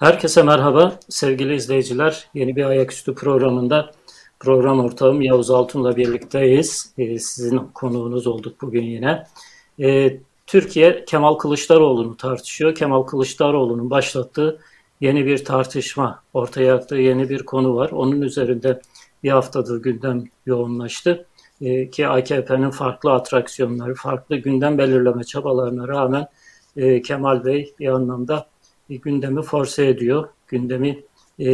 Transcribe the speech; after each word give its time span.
Herkese 0.00 0.42
merhaba 0.42 0.98
sevgili 1.08 1.54
izleyiciler. 1.54 2.28
Yeni 2.34 2.56
bir 2.56 2.64
ayaküstü 2.64 3.14
programında 3.14 3.90
program 4.38 4.80
ortağım 4.80 5.22
Yavuz 5.22 5.50
Altun'la 5.50 5.96
birlikteyiz. 5.96 6.94
Ee, 6.98 7.18
sizin 7.18 7.58
konuğunuz 7.58 8.26
olduk 8.26 8.62
bugün 8.62 8.82
yine. 8.82 9.26
Ee, 9.80 10.16
Türkiye 10.46 11.04
Kemal 11.04 11.34
Kılıçdaroğlu'nu 11.34 12.16
tartışıyor. 12.16 12.74
Kemal 12.74 13.02
Kılıçdaroğlu'nun 13.02 13.90
başlattığı 13.90 14.58
yeni 15.00 15.26
bir 15.26 15.44
tartışma, 15.44 16.22
ortaya 16.34 16.74
attığı 16.74 16.96
yeni 16.96 17.28
bir 17.28 17.42
konu 17.42 17.76
var. 17.76 17.90
Onun 17.90 18.20
üzerinde 18.20 18.80
bir 19.22 19.30
haftadır 19.30 19.82
gündem 19.82 20.24
yoğunlaştı. 20.46 21.26
Ee, 21.60 21.90
ki 21.90 22.08
AKP'nin 22.08 22.70
farklı 22.70 23.12
atraksiyonları, 23.12 23.94
farklı 23.94 24.36
gündem 24.36 24.78
belirleme 24.78 25.24
çabalarına 25.24 25.88
rağmen 25.88 26.26
e, 26.76 27.02
Kemal 27.02 27.44
Bey 27.44 27.74
bir 27.78 27.88
anlamda 27.88 28.46
gündemi 28.96 29.42
force 29.42 29.86
ediyor. 29.86 30.28
Gündemi 30.48 31.04
e, 31.40 31.46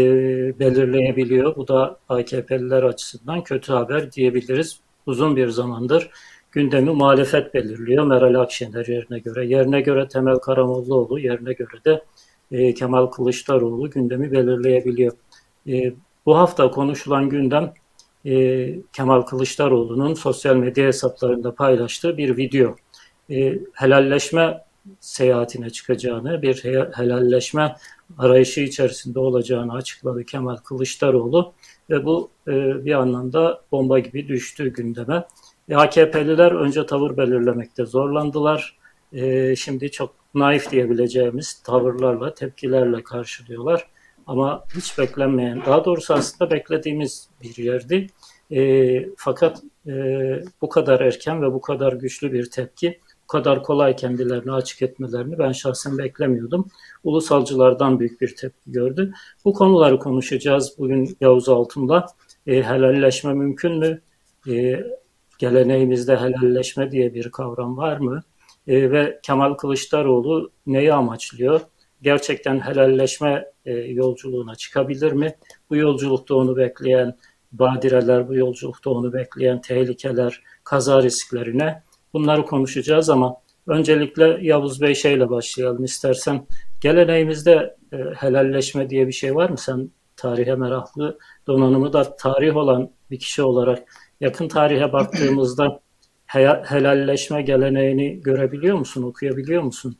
belirleyebiliyor. 0.59 1.57
Bu 1.57 1.69
da 1.69 1.99
AKP'liler 2.09 2.83
açısından 2.83 3.45
kötü 3.45 3.73
haber 3.73 4.13
diyebiliriz. 4.13 4.81
Uzun 5.07 5.37
bir 5.37 5.49
zamandır 5.49 6.11
gündemi 6.57 6.91
muhalefet 6.91 7.55
belirliyor. 7.55 8.07
Meral 8.07 8.35
Akşener 8.35 8.87
yerine 8.87 9.19
göre. 9.19 9.47
Yerine 9.47 9.81
göre 9.81 10.09
Temel 10.09 10.37
Karamollaoğlu, 10.37 11.19
yerine 11.19 11.53
göre 11.53 11.85
de 11.85 12.05
e, 12.53 12.75
Kemal 12.75 13.07
Kılıçdaroğlu 13.07 13.91
gündemi 13.91 14.33
belirleyebiliyor. 14.33 15.13
E, 15.69 15.93
bu 16.27 16.37
hafta 16.39 16.71
konuşulan 16.71 17.29
gündem 17.29 17.73
e, 18.25 18.75
Kemal 18.93 19.23
Kılıçdaroğlu'nun 19.23 20.15
sosyal 20.15 20.57
medya 20.57 20.87
hesaplarında 20.87 21.55
paylaştığı 21.55 22.17
bir 22.17 22.37
video. 22.37 22.77
E, 23.31 23.59
helalleşme 23.73 24.65
seyahatine 25.01 25.71
çıkacağını, 25.71 26.43
bir 26.43 26.65
helalleşme 26.95 27.77
arayışı 28.19 28.61
içerisinde 28.61 29.19
olacağını 29.19 29.73
açıkladı 29.73 30.25
Kemal 30.25 30.57
Kılıçdaroğlu 30.57 31.53
ve 31.91 32.05
bu 32.05 32.31
e, 32.49 32.85
bir 32.85 32.93
anlamda 32.93 33.61
bomba 33.73 33.99
gibi 33.99 34.29
düştü 34.29 34.73
gündeme. 34.73 35.27
E, 35.69 35.77
AKP'liler 35.77 36.53
önce 36.53 36.87
tavır 36.87 37.17
belirlemekte 37.17 37.87
zorlandılar. 37.87 38.79
E, 39.13 39.57
şimdi 39.57 39.91
çok 39.91 40.15
naif 40.35 40.71
diyebileceğimiz 40.71 41.63
tavırlarla, 41.63 42.35
tepkilerle 42.35 43.03
karşılıyorlar. 43.03 43.87
Ama 44.27 44.65
hiç 44.77 44.99
beklenmeyen, 44.99 45.63
daha 45.67 45.85
doğrusu 45.85 46.15
aslında 46.15 46.51
beklediğimiz 46.51 47.29
bir 47.43 47.57
yerdi. 47.57 48.07
E, 48.51 49.09
fakat 49.17 49.63
e, 49.87 49.93
bu 50.63 50.69
kadar 50.69 51.01
erken 51.01 51.43
ve 51.43 51.53
bu 51.53 51.61
kadar 51.61 51.93
güçlü 51.93 52.33
bir 52.33 52.51
tepki 52.51 53.01
kadar 53.29 53.63
kolay 53.63 53.97
kendilerini 53.97 54.53
açık 54.53 54.83
etmelerini 54.83 55.39
ben 55.39 55.53
şahsen 55.53 55.99
beklemiyordum. 55.99 56.69
Ulusalcılardan 57.05 58.01
büyük 58.01 58.21
bir 58.21 58.37
tepki 58.37 58.73
gördü. 58.73 59.13
Bu 59.45 59.53
konuları 59.53 59.99
konuşacağız 59.99 60.75
bugün 60.79 61.17
Yavuz 61.21 61.49
Altun'la. 61.49 62.07
E, 62.47 62.63
helalleşme 62.63 63.35
mümkün 63.35 63.73
mü? 63.73 64.01
E, 64.49 64.85
geleneğimizde 65.39 66.17
helalleşme 66.17 66.91
diye 66.91 67.15
bir 67.15 67.31
kavram 67.31 67.77
var 67.77 67.97
mı? 67.97 68.23
E, 68.67 68.91
ve 68.91 69.21
Kemal 69.23 69.55
Kılıçdaroğlu 69.55 70.51
neyi 70.67 70.95
amaçlıyor? 70.95 71.61
Gerçekten 72.03 72.61
helalleşme 72.61 73.45
e, 73.65 73.73
yolculuğuna 73.73 74.55
çıkabilir 74.55 75.13
mi? 75.13 75.37
Bu 75.71 75.77
yolculukta 75.77 76.35
onu 76.35 76.57
bekleyen 76.57 77.17
badireler, 77.53 78.29
bu 78.29 78.35
yolculukta 78.35 78.91
onu 78.91 79.13
bekleyen 79.13 79.61
tehlikeler, 79.61 80.43
kaza 80.65 81.03
risklerine 81.03 81.83
Bunları 82.17 82.47
konuşacağız 82.47 83.11
ama 83.11 83.37
öncelikle 83.67 84.39
Yavuz 84.43 84.81
Bey 84.81 84.95
şeyle 84.95 85.31
başlayalım 85.31 85.85
istersen. 85.85 86.47
Geleneğimizde 86.81 87.77
e, 87.93 87.97
helalleşme 87.97 88.91
diye 88.91 89.07
bir 89.07 89.13
şey 89.13 89.35
var 89.35 89.51
mı? 89.51 89.59
Sen 89.59 89.91
tarihe 90.17 90.55
meraklı, 90.55 91.19
donanımı 91.47 91.93
da 91.93 92.17
tarih 92.17 92.57
olan 92.57 92.91
bir 93.11 93.19
kişi 93.19 93.43
olarak 93.43 93.89
yakın 94.21 94.49
tarihe 94.49 94.93
baktığımızda 94.93 95.81
he, 96.27 96.63
helalleşme 96.65 97.43
geleneğini 97.43 98.21
görebiliyor 98.21 98.77
musun, 98.79 99.03
okuyabiliyor 99.03 99.63
musun? 99.63 99.97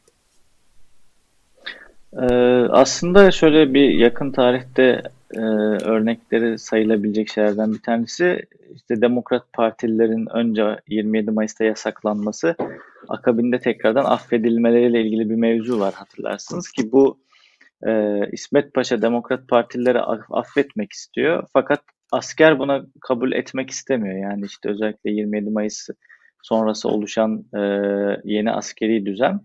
Ee, 2.21 2.27
aslında 2.71 3.31
şöyle 3.31 3.75
bir 3.75 3.89
yakın 3.89 4.33
tarihte 4.33 5.03
e, 5.35 5.41
örnekleri 5.85 6.59
sayılabilecek 6.59 7.29
şeylerden 7.29 7.73
bir 7.73 7.83
tanesi 7.83 8.43
işte 8.75 9.01
Demokrat 9.01 9.53
Partililerin 9.53 10.27
önce 10.37 10.81
27 10.89 11.31
Mayıs'ta 11.31 11.65
yasaklanması 11.65 12.57
akabinde 13.09 13.59
tekrardan 13.59 14.05
affedilmeleriyle 14.05 15.03
ilgili 15.03 15.31
bir 15.31 15.35
mevzu 15.35 15.81
var 15.81 15.95
hatırlarsınız 15.95 16.69
ki 16.69 16.93
bu 16.93 17.19
e, 17.87 18.21
İsmet 18.33 18.75
Paşa 18.75 19.03
Demokrat 19.03 19.49
Partilileri 19.49 20.01
affetmek 20.31 20.93
istiyor 20.93 21.45
fakat 21.53 21.81
asker 22.13 22.59
buna 22.59 22.87
kabul 23.01 23.33
etmek 23.33 23.71
istemiyor. 23.71 24.17
Yani 24.17 24.45
işte 24.47 24.69
özellikle 24.69 25.11
27 25.11 25.51
Mayıs 25.51 25.89
sonrası 26.43 26.89
oluşan 26.89 27.45
e, 27.55 27.61
yeni 28.25 28.53
askeri 28.53 29.07
düzen. 29.07 29.41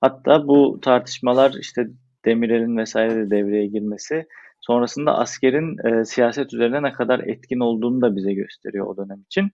Hatta 0.00 0.48
bu 0.48 0.78
tartışmalar 0.82 1.54
işte 1.60 1.86
Demirel'in 2.26 2.76
vesaire 2.76 3.14
de 3.14 3.30
devreye 3.30 3.66
girmesi 3.66 4.26
sonrasında 4.60 5.18
askerin 5.18 5.86
e, 5.86 6.04
siyaset 6.04 6.54
üzerine 6.54 6.82
ne 6.82 6.92
kadar 6.92 7.20
etkin 7.20 7.60
olduğunu 7.60 8.02
da 8.02 8.16
bize 8.16 8.32
gösteriyor 8.32 8.86
o 8.86 8.96
dönem 8.96 9.20
için. 9.26 9.50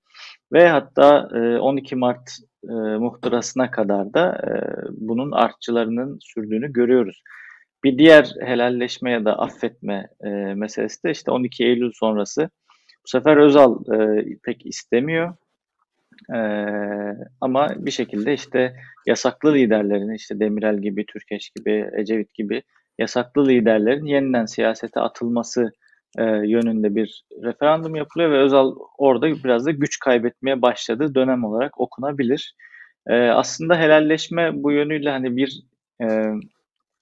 Ve 0.52 0.68
hatta 0.68 1.28
e, 1.34 1.58
12 1.58 1.96
Mart 1.96 2.30
e, 2.68 2.72
muhtırasına 2.98 3.70
kadar 3.70 4.14
da 4.14 4.40
e, 4.48 4.52
bunun 4.90 5.32
artçılarının 5.32 6.18
sürdüğünü 6.20 6.72
görüyoruz. 6.72 7.22
Bir 7.84 7.98
diğer 7.98 8.34
helalleşme 8.40 9.10
ya 9.10 9.24
da 9.24 9.38
affetme 9.38 10.08
e, 10.24 10.28
meselesi 10.54 11.04
de 11.04 11.10
işte 11.10 11.30
12 11.30 11.64
Eylül 11.64 11.92
sonrası. 11.94 12.50
Bu 13.04 13.08
sefer 13.08 13.36
Özal 13.36 13.76
e, 13.94 14.24
pek 14.42 14.66
istemiyor. 14.66 15.34
Ee, 16.34 17.16
ama 17.40 17.74
bir 17.78 17.90
şekilde 17.90 18.34
işte 18.34 18.76
yasaklı 19.06 19.54
liderlerin 19.54 20.14
işte 20.14 20.40
Demirel 20.40 20.78
gibi, 20.78 21.06
Türkeş 21.06 21.50
gibi, 21.50 21.90
Ecevit 21.96 22.34
gibi 22.34 22.62
yasaklı 22.98 23.48
liderlerin 23.48 24.04
yeniden 24.04 24.46
siyasete 24.46 25.00
atılması 25.00 25.72
e, 26.18 26.22
yönünde 26.24 26.94
bir 26.94 27.24
referandum 27.42 27.94
yapılıyor 27.94 28.30
ve 28.30 28.38
Özal 28.38 28.74
orada 28.98 29.26
biraz 29.44 29.66
da 29.66 29.70
güç 29.70 29.98
kaybetmeye 29.98 30.62
başladığı 30.62 31.14
dönem 31.14 31.44
olarak 31.44 31.80
okunabilir. 31.80 32.54
E, 33.06 33.14
aslında 33.14 33.78
helalleşme 33.78 34.50
bu 34.62 34.72
yönüyle 34.72 35.10
hani 35.10 35.36
bir 35.36 35.62
e, 36.02 36.24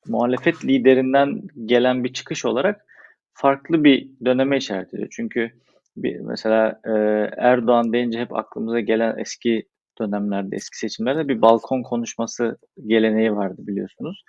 muhalefet 0.06 0.64
liderinden 0.64 1.42
gelen 1.64 2.04
bir 2.04 2.12
çıkış 2.12 2.44
olarak 2.44 2.84
farklı 3.32 3.84
bir 3.84 4.08
döneme 4.24 4.56
işaret 4.56 4.94
ediyor. 4.94 5.08
Çünkü 5.10 5.50
bir, 5.96 6.20
mesela 6.20 6.80
e, 6.84 6.90
Erdoğan 7.36 7.92
deyince 7.92 8.20
hep 8.20 8.36
aklımıza 8.36 8.80
gelen 8.80 9.18
eski 9.18 9.68
dönemlerde, 10.00 10.56
eski 10.56 10.78
seçimlerde 10.78 11.28
bir 11.28 11.42
balkon 11.42 11.82
konuşması 11.82 12.58
geleneği 12.86 13.32
vardı 13.32 13.56
biliyorsunuz 13.58 14.24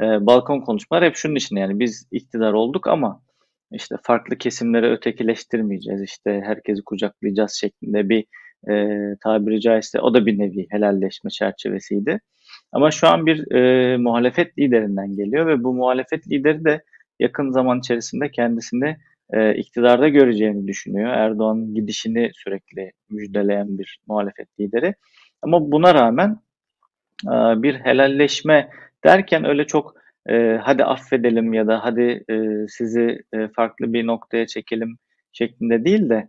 e, 0.00 0.02
balkon 0.02 0.60
konuşmalar 0.60 1.04
hep 1.04 1.16
şunun 1.16 1.34
için 1.34 1.56
yani 1.56 1.78
biz 1.80 2.08
iktidar 2.12 2.52
olduk 2.52 2.86
ama 2.86 3.22
işte 3.72 3.96
farklı 4.02 4.38
kesimleri 4.38 4.86
ötekileştirmeyeceğiz 4.90 6.02
işte 6.02 6.42
herkesi 6.44 6.82
kucaklayacağız 6.84 7.52
şeklinde 7.52 8.08
bir 8.08 8.24
e, 8.70 8.98
tabiri 9.22 9.60
caizse 9.60 10.00
o 10.00 10.14
da 10.14 10.26
bir 10.26 10.38
nevi 10.38 10.66
helalleşme 10.70 11.30
çerçevesiydi. 11.30 12.20
Ama 12.72 12.90
şu 12.90 13.08
an 13.08 13.26
bir 13.26 13.52
e, 13.52 13.96
muhalefet 13.96 14.58
liderinden 14.58 15.16
geliyor 15.16 15.46
ve 15.46 15.64
bu 15.64 15.74
muhalefet 15.74 16.28
lideri 16.28 16.64
de 16.64 16.82
yakın 17.20 17.50
zaman 17.50 17.78
içerisinde 17.78 18.30
kendisini 18.30 18.96
e, 19.32 19.54
iktidarda 19.54 20.08
göreceğini 20.08 20.68
düşünüyor. 20.68 21.08
Erdoğan'ın 21.08 21.74
gidişini 21.74 22.30
sürekli 22.34 22.92
müjdeleyen 23.10 23.78
bir 23.78 23.98
muhalefet 24.06 24.60
lideri. 24.60 24.94
Ama 25.42 25.72
buna 25.72 25.94
rağmen 25.94 26.38
e, 27.26 27.62
bir 27.62 27.74
helalleşme 27.74 28.70
derken 29.04 29.44
öyle 29.44 29.66
çok 29.66 29.94
e, 30.28 30.58
hadi 30.62 30.84
affedelim 30.84 31.52
ya 31.52 31.66
da 31.66 31.84
hadi 31.84 32.24
e, 32.30 32.66
sizi 32.68 33.22
farklı 33.56 33.92
bir 33.92 34.06
noktaya 34.06 34.46
çekelim 34.46 34.98
şeklinde 35.32 35.84
değil 35.84 36.10
de 36.10 36.28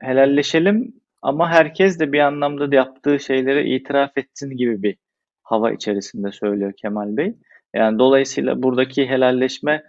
helalleşelim 0.00 0.94
ama 1.22 1.50
herkes 1.50 2.00
de 2.00 2.12
bir 2.12 2.20
anlamda 2.20 2.70
da 2.70 2.74
yaptığı 2.74 3.20
şeylere 3.20 3.64
itiraf 3.64 4.18
etsin 4.18 4.56
gibi 4.56 4.82
bir 4.82 4.96
hava 5.42 5.72
içerisinde 5.72 6.32
söylüyor 6.32 6.72
Kemal 6.76 7.16
Bey. 7.16 7.34
Yani 7.74 7.98
dolayısıyla 7.98 8.62
buradaki 8.62 9.06
helalleşme 9.06 9.84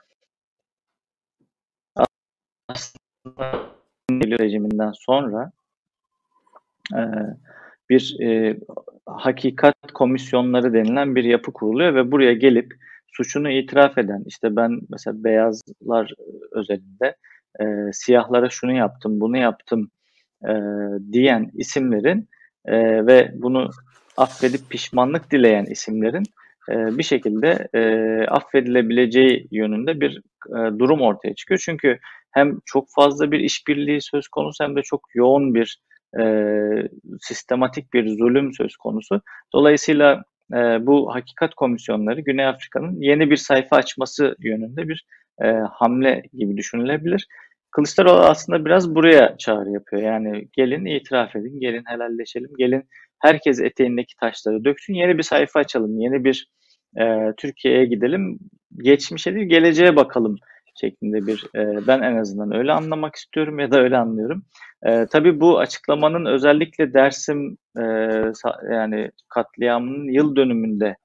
aslında 2.69 3.03
rejiminden 4.11 4.91
sonra 4.91 5.51
e, 6.93 7.01
bir 7.89 8.15
e, 8.21 8.57
hakikat 9.05 9.91
komisyonları 9.93 10.73
denilen 10.73 11.15
bir 11.15 11.23
yapı 11.23 11.53
kuruluyor 11.53 11.95
ve 11.95 12.11
buraya 12.11 12.33
gelip 12.33 12.73
suçunu 13.07 13.49
itiraf 13.49 13.97
eden 13.97 14.23
işte 14.25 14.55
ben 14.55 14.79
mesela 14.89 15.23
beyazlar 15.23 16.13
özelinde 16.51 17.15
e, 17.59 17.65
siyahlara 17.93 18.49
şunu 18.49 18.71
yaptım 18.71 19.19
bunu 19.19 19.37
yaptım 19.37 19.91
e, 20.47 20.53
diyen 21.11 21.51
isimlerin 21.53 22.29
e, 22.65 23.05
ve 23.07 23.31
bunu 23.33 23.69
affedip 24.17 24.69
pişmanlık 24.69 25.31
dileyen 25.31 25.65
isimlerin 25.65 26.23
e, 26.69 26.97
bir 26.97 27.03
şekilde 27.03 27.67
e, 27.73 27.81
affedilebileceği 28.27 29.47
yönünde 29.51 29.99
bir 29.99 30.21
e, 30.49 30.79
durum 30.79 31.01
ortaya 31.01 31.35
çıkıyor. 31.35 31.61
Çünkü 31.65 31.99
hem 32.31 32.59
çok 32.65 32.87
fazla 32.95 33.31
bir 33.31 33.39
işbirliği 33.39 34.01
söz 34.01 34.27
konusu 34.27 34.63
hem 34.63 34.75
de 34.75 34.81
çok 34.81 35.01
yoğun 35.15 35.53
bir 35.55 35.79
e, 36.19 36.23
sistematik 37.21 37.93
bir 37.93 38.17
zulüm 38.17 38.53
söz 38.53 38.77
konusu. 38.77 39.21
Dolayısıyla 39.53 40.23
e, 40.53 40.57
bu 40.87 41.15
hakikat 41.15 41.55
komisyonları 41.55 42.21
Güney 42.21 42.45
Afrika'nın 42.45 43.01
yeni 43.01 43.29
bir 43.29 43.37
sayfa 43.37 43.75
açması 43.75 44.35
yönünde 44.39 44.87
bir 44.87 45.05
e, 45.43 45.47
hamle 45.71 46.23
gibi 46.33 46.57
düşünülebilir. 46.57 47.27
Kılıçdaroğlu 47.71 48.19
aslında 48.19 48.65
biraz 48.65 48.95
buraya 48.95 49.37
çağrı 49.37 49.71
yapıyor. 49.71 50.01
Yani 50.01 50.47
gelin 50.53 50.85
itiraf 50.85 51.35
edin, 51.35 51.59
gelin 51.59 51.83
helalleşelim, 51.85 52.51
gelin 52.57 52.83
herkes 53.19 53.59
eteğindeki 53.59 54.15
taşları 54.15 54.65
döksün, 54.65 54.93
yeni 54.93 55.17
bir 55.17 55.23
sayfa 55.23 55.59
açalım, 55.59 55.99
yeni 55.99 56.23
bir 56.23 56.47
e, 56.99 57.33
Türkiye'ye 57.37 57.85
gidelim, 57.85 58.39
geçmişe 58.83 59.35
değil 59.35 59.49
geleceğe 59.49 59.95
bakalım 59.95 60.35
şeklinde 60.75 61.27
bir 61.27 61.45
e, 61.55 61.87
ben 61.87 62.01
en 62.01 62.17
azından 62.17 62.55
öyle 62.55 62.71
anlamak 62.71 63.15
istiyorum 63.15 63.59
ya 63.59 63.71
da 63.71 63.79
öyle 63.79 63.97
anlıyorum. 63.97 64.43
E, 64.83 65.05
tabii 65.05 65.39
bu 65.39 65.59
açıklamanın 65.59 66.25
özellikle 66.25 66.93
Dersim 66.93 67.57
e, 67.77 67.83
yani 68.71 69.11
katliamının 69.29 70.11
yıl 70.11 70.35
dönümünde 70.35 70.95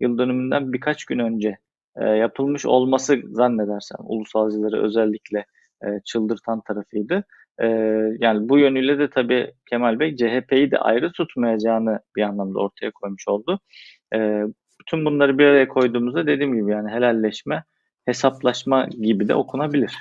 yıl 0.00 0.18
dönümünden 0.18 0.72
birkaç 0.72 1.04
gün 1.04 1.18
önce 1.18 1.58
e, 1.96 2.04
yapılmış 2.04 2.66
olması 2.66 3.16
zannedersem 3.26 3.98
ulusalcıları 4.04 4.82
özellikle 4.84 5.44
e, 5.84 5.86
çıldırtan 6.04 6.60
tarafıydı. 6.60 7.24
E, 7.60 7.66
yani 8.20 8.48
bu 8.48 8.58
yönüyle 8.58 8.98
de 8.98 9.10
tabii 9.10 9.52
Kemal 9.70 10.00
Bey 10.00 10.16
CHP'yi 10.16 10.70
de 10.70 10.78
ayrı 10.78 11.12
tutmayacağını 11.12 12.00
bir 12.16 12.22
anlamda 12.22 12.58
ortaya 12.58 12.90
koymuş 12.90 13.28
oldu. 13.28 13.60
E, 14.14 14.42
bütün 14.88 15.04
bunları 15.04 15.38
bir 15.38 15.44
araya 15.44 15.68
koyduğumuzda 15.68 16.26
dediğim 16.26 16.54
gibi 16.54 16.70
yani 16.70 16.90
helalleşme, 16.90 17.64
hesaplaşma 18.04 18.86
gibi 18.86 19.28
de 19.28 19.34
okunabilir. 19.34 19.96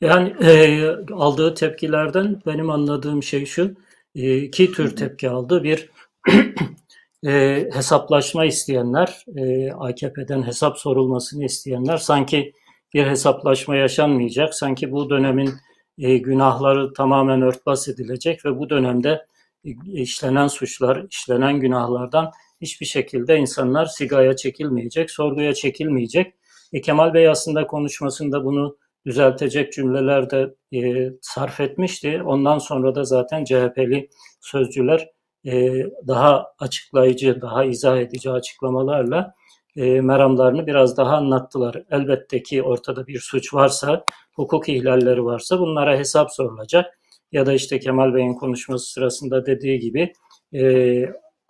Yani 0.00 0.34
e, 0.42 0.86
aldığı 1.12 1.54
tepkilerden 1.54 2.42
benim 2.46 2.70
anladığım 2.70 3.22
şey 3.22 3.46
şu, 3.46 3.74
e, 4.14 4.36
iki 4.36 4.72
tür 4.72 4.96
tepki 4.96 5.30
aldı. 5.30 5.62
Bir 5.62 5.90
e, 7.26 7.68
hesaplaşma 7.72 8.44
isteyenler, 8.44 9.24
e, 9.36 9.72
AKP'den 9.72 10.42
hesap 10.46 10.78
sorulmasını 10.78 11.44
isteyenler 11.44 11.96
sanki 11.96 12.52
bir 12.94 13.06
hesaplaşma 13.06 13.76
yaşanmayacak, 13.76 14.54
sanki 14.54 14.92
bu 14.92 15.10
dönemin 15.10 15.50
e, 15.98 16.18
günahları 16.18 16.92
tamamen 16.92 17.42
örtbas 17.42 17.88
edilecek 17.88 18.44
ve 18.44 18.58
bu 18.58 18.70
dönemde 18.70 19.26
e, 19.64 19.70
işlenen 19.92 20.48
suçlar, 20.48 21.06
işlenen 21.10 21.60
günahlardan 21.60 22.30
hiçbir 22.62 22.86
şekilde 22.86 23.36
insanlar 23.36 23.86
sigaya 23.86 24.36
çekilmeyecek, 24.36 25.10
sorguya 25.10 25.54
çekilmeyecek. 25.54 26.34
E, 26.72 26.80
Kemal 26.80 27.14
Bey 27.14 27.28
aslında 27.28 27.66
konuşmasında 27.66 28.44
bunu 28.44 28.76
düzeltecek 29.06 29.72
cümleler 29.72 30.30
de 30.30 30.54
e, 30.72 31.10
sarf 31.20 31.60
etmişti. 31.60 32.22
Ondan 32.24 32.58
sonra 32.58 32.94
da 32.94 33.04
zaten 33.04 33.44
CHP'li 33.44 34.08
sözcüler 34.40 35.08
e, 35.46 35.84
daha 36.08 36.46
açıklayıcı, 36.58 37.40
daha 37.40 37.64
izah 37.64 37.98
edici 37.98 38.30
açıklamalarla 38.30 39.34
e, 39.76 40.00
meramlarını 40.00 40.66
biraz 40.66 40.96
daha 40.96 41.16
anlattılar. 41.16 41.82
Elbette 41.90 42.42
ki 42.42 42.62
ortada 42.62 43.06
bir 43.06 43.18
suç 43.18 43.54
varsa, 43.54 44.04
hukuk 44.34 44.68
ihlalleri 44.68 45.24
varsa 45.24 45.58
bunlara 45.58 45.98
hesap 45.98 46.32
sorulacak. 46.32 46.98
Ya 47.32 47.46
da 47.46 47.52
işte 47.52 47.78
Kemal 47.80 48.14
Bey'in 48.14 48.34
konuşması 48.34 48.92
sırasında 48.92 49.46
dediği 49.46 49.78
gibi 49.78 50.12
e, 50.54 50.62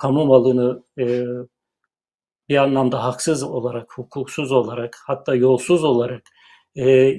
kamu 0.03 0.27
malını 0.27 0.83
e, 0.99 1.25
bir 2.49 2.57
anlamda 2.57 3.05
haksız 3.05 3.43
olarak, 3.43 3.99
hukuksuz 3.99 4.53
olarak, 4.53 4.97
hatta 5.07 5.35
yolsuz 5.35 5.85
olarak 5.85 6.23
e, 6.79 7.15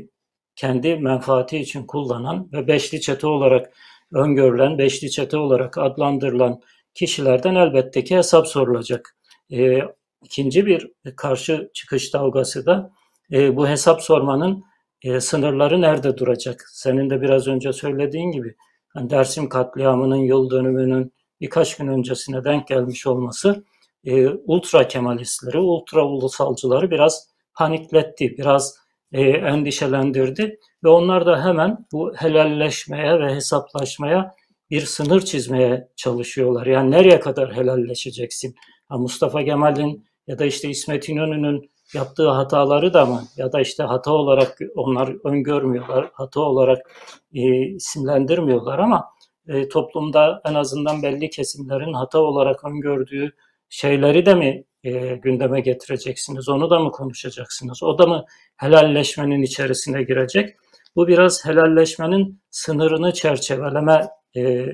kendi 0.55 0.95
menfaati 0.95 1.57
için 1.57 1.85
kullanan 1.87 2.49
ve 2.53 2.67
beşli 2.67 3.01
çete 3.01 3.27
olarak 3.27 3.73
öngörülen, 4.13 4.77
beşli 4.77 5.11
çete 5.11 5.37
olarak 5.37 5.77
adlandırılan 5.77 6.61
kişilerden 6.93 7.55
elbette 7.55 8.03
ki 8.03 8.17
hesap 8.17 8.47
sorulacak. 8.47 9.17
E, 9.51 9.79
ikinci 10.23 10.65
bir 10.65 10.91
karşı 11.15 11.71
çıkış 11.73 12.13
dalgası 12.13 12.65
da 12.65 12.91
e, 13.31 13.55
bu 13.55 13.67
hesap 13.67 14.01
sormanın 14.01 14.63
e, 15.01 15.19
sınırları 15.19 15.81
nerede 15.81 16.17
duracak? 16.17 16.65
Senin 16.71 17.09
de 17.09 17.21
biraz 17.21 17.47
önce 17.47 17.73
söylediğin 17.73 18.31
gibi 18.31 18.55
yani 18.95 19.09
Dersim 19.09 19.49
katliamının 19.49 20.15
yıl 20.15 20.49
dönümünün 20.49 21.13
birkaç 21.43 21.77
gün 21.77 21.87
öncesine 21.87 22.43
denk 22.43 22.67
gelmiş 22.67 23.07
olması 23.07 23.63
e, 24.03 24.27
ultra 24.29 24.87
kemalistleri, 24.87 25.57
ultra 25.57 26.05
ulusalcıları 26.05 26.91
biraz 26.91 27.27
panikletti, 27.53 28.37
biraz 28.37 28.75
e, 29.11 29.21
endişelendirdi 29.21 30.59
ve 30.83 30.89
onlar 30.89 31.25
da 31.25 31.45
hemen 31.45 31.85
bu 31.91 32.13
helalleşmeye 32.15 33.19
ve 33.19 33.35
hesaplaşmaya 33.35 34.35
bir 34.69 34.81
sınır 34.81 35.21
çizmeye 35.21 35.87
çalışıyorlar. 35.95 36.65
Yani 36.65 36.91
nereye 36.91 37.19
kadar 37.19 37.55
helalleşeceksin? 37.55 38.55
Ha, 38.89 38.97
Mustafa 38.97 39.43
Kemal'in 39.43 40.05
ya 40.27 40.39
da 40.39 40.45
işte 40.45 40.69
İsmet 40.69 41.09
İnönü'nün 41.09 41.71
yaptığı 41.93 42.29
hataları 42.29 42.93
da 42.93 43.05
mı 43.05 43.23
ya 43.37 43.51
da 43.51 43.61
işte 43.61 43.83
hata 43.83 44.11
olarak 44.11 44.57
onlar 44.75 45.13
öngörmüyorlar, 45.25 46.09
hata 46.13 46.41
olarak 46.41 46.91
e, 47.33 47.41
isimlendirmiyorlar 47.65 48.79
ama 48.79 49.12
e, 49.47 49.69
toplumda 49.69 50.41
en 50.45 50.53
azından 50.53 51.03
belli 51.03 51.29
kesimlerin 51.29 51.93
hata 51.93 52.19
olarak 52.19 52.65
öngördüğü 52.65 53.31
şeyleri 53.69 54.25
de 54.25 54.35
mi 54.35 54.63
e, 54.83 55.15
gündeme 55.15 55.61
getireceksiniz? 55.61 56.49
Onu 56.49 56.69
da 56.69 56.79
mı 56.79 56.91
konuşacaksınız? 56.91 57.83
O 57.83 57.97
da 57.97 58.05
mı 58.05 58.25
helalleşmenin 58.57 59.41
içerisine 59.41 60.03
girecek? 60.03 60.55
Bu 60.95 61.07
biraz 61.07 61.45
helalleşmenin 61.45 62.41
sınırını 62.49 63.13
çerçeveleme 63.13 64.07
e, 64.35 64.67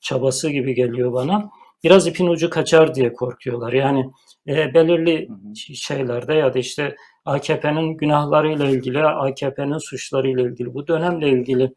çabası 0.00 0.50
gibi 0.50 0.74
geliyor 0.74 1.12
bana. 1.12 1.50
Biraz 1.84 2.06
ipin 2.06 2.26
ucu 2.26 2.50
kaçar 2.50 2.94
diye 2.94 3.12
korkuyorlar. 3.12 3.72
Yani 3.72 4.10
e, 4.48 4.74
belirli 4.74 5.28
şeylerde 5.74 6.34
ya 6.34 6.54
da 6.54 6.58
işte 6.58 6.96
AKP'nin 7.24 7.96
günahlarıyla 7.96 8.66
ilgili, 8.66 9.04
AKP'nin 9.04 9.78
suçlarıyla 9.78 10.42
ilgili, 10.42 10.74
bu 10.74 10.86
dönemle 10.88 11.28
ilgili 11.28 11.74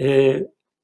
e, 0.00 0.36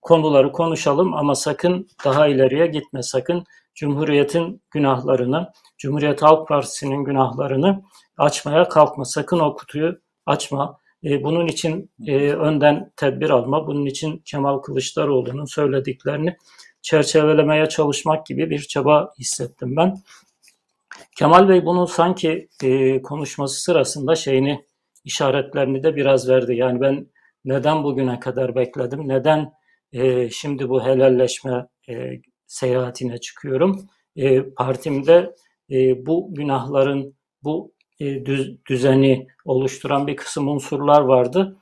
konuları 0.07 0.53
konuşalım 0.53 1.15
ama 1.15 1.35
sakın 1.35 1.89
daha 2.05 2.27
ileriye 2.27 2.67
gitme, 2.67 3.03
sakın 3.03 3.45
Cumhuriyet'in 3.75 4.63
günahlarını, 4.71 5.53
Cumhuriyet 5.79 6.23
Halk 6.23 6.49
Partisi'nin 6.49 7.05
günahlarını 7.05 7.83
açmaya 8.19 8.69
kalkma. 8.69 9.05
Sakın 9.05 9.39
o 9.39 9.57
kutuyu 9.57 9.99
açma. 10.27 10.79
E, 11.05 11.25
bunun 11.25 11.47
için 11.47 11.91
e, 12.07 12.17
önden 12.33 12.93
tedbir 12.97 13.31
alma, 13.31 13.67
bunun 13.67 13.87
için 13.87 14.23
Kemal 14.25 14.59
Kılıçdaroğlu'nun 14.59 15.45
söylediklerini 15.45 16.37
çerçevelemeye 16.83 17.69
çalışmak 17.69 18.27
gibi 18.27 18.51
bir 18.51 18.61
çaba 18.61 19.13
hissettim 19.19 19.77
ben. 19.77 19.97
Kemal 21.19 21.49
Bey 21.49 21.67
bunu 21.67 21.87
sanki 21.87 22.49
e, 22.63 23.03
konuşması 23.03 23.63
sırasında 23.63 24.15
şeyini 24.15 24.65
işaretlerini 25.05 25.83
de 25.83 25.97
biraz 25.97 26.29
verdi. 26.29 26.55
Yani 26.55 26.81
ben 26.81 27.07
neden 27.45 27.85
bugüne 27.85 28.21
kadar 28.21 28.55
bekledim, 28.55 29.09
neden 29.09 29.53
e, 29.97 30.31
şimdi 30.31 30.69
bu 30.69 30.85
helalleşme 30.85 31.67
e, 31.89 32.11
seyahatine 32.47 33.19
çıkıyorum. 33.19 33.89
E, 34.17 34.51
partimde 34.51 35.35
e, 35.71 36.07
bu 36.07 36.35
günahların, 36.35 37.17
bu 37.43 37.73
e, 38.01 38.27
düz, 38.27 38.65
düzeni 38.67 39.27
oluşturan 39.45 40.07
bir 40.07 40.17
kısım 40.17 40.49
unsurlar 40.49 41.01
vardı. 41.01 41.57